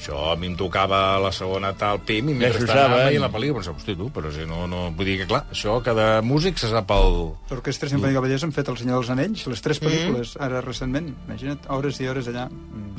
[0.00, 3.20] això a mi em tocava la segona tal pim i Ja mentre s'ho estava veient
[3.20, 4.86] la pel·lícula, pensava, hosti, tu, però si no, no...
[4.96, 7.18] Vull dir que, clar, això cada músic se sap el...
[7.50, 11.10] L'Orquestra Simfònica Vallès han fet El Senyor dels Anells, les tres pel·lícules, ara recentment.
[11.28, 12.46] Imagina't, hores i hores allà.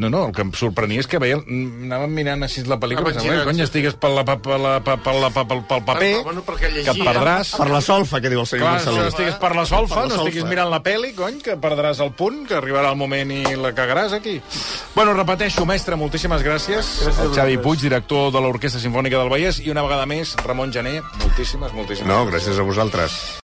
[0.01, 1.41] No, no, el que em sorprenia és que veien,
[1.87, 4.75] anàvem mirant així la pel·lícula i Ah, pensava, vaig cony, estigues per la, per la,
[4.85, 7.55] per la, per, pel paper, bueno, perquè que et perdràs...
[7.57, 9.01] Per la solfa, que diu el senyor Clar, Marcelí.
[9.01, 12.11] no estigues per la solfa, La no estiguis mirant la pel·li, cony, que perdràs el
[12.17, 14.39] punt, que arribarà el moment i la cagaràs aquí.
[14.95, 16.91] Bueno, repeteixo, mestre, moltíssimes gràcies.
[17.05, 17.57] Gràcies El Xavi.
[17.61, 22.09] Puig, director de l'Orquestra Simfònica del Vallès, i una vegada més, Ramon Jané, moltíssimes, moltíssimes
[22.09, 23.21] No, gràcies a vosaltres.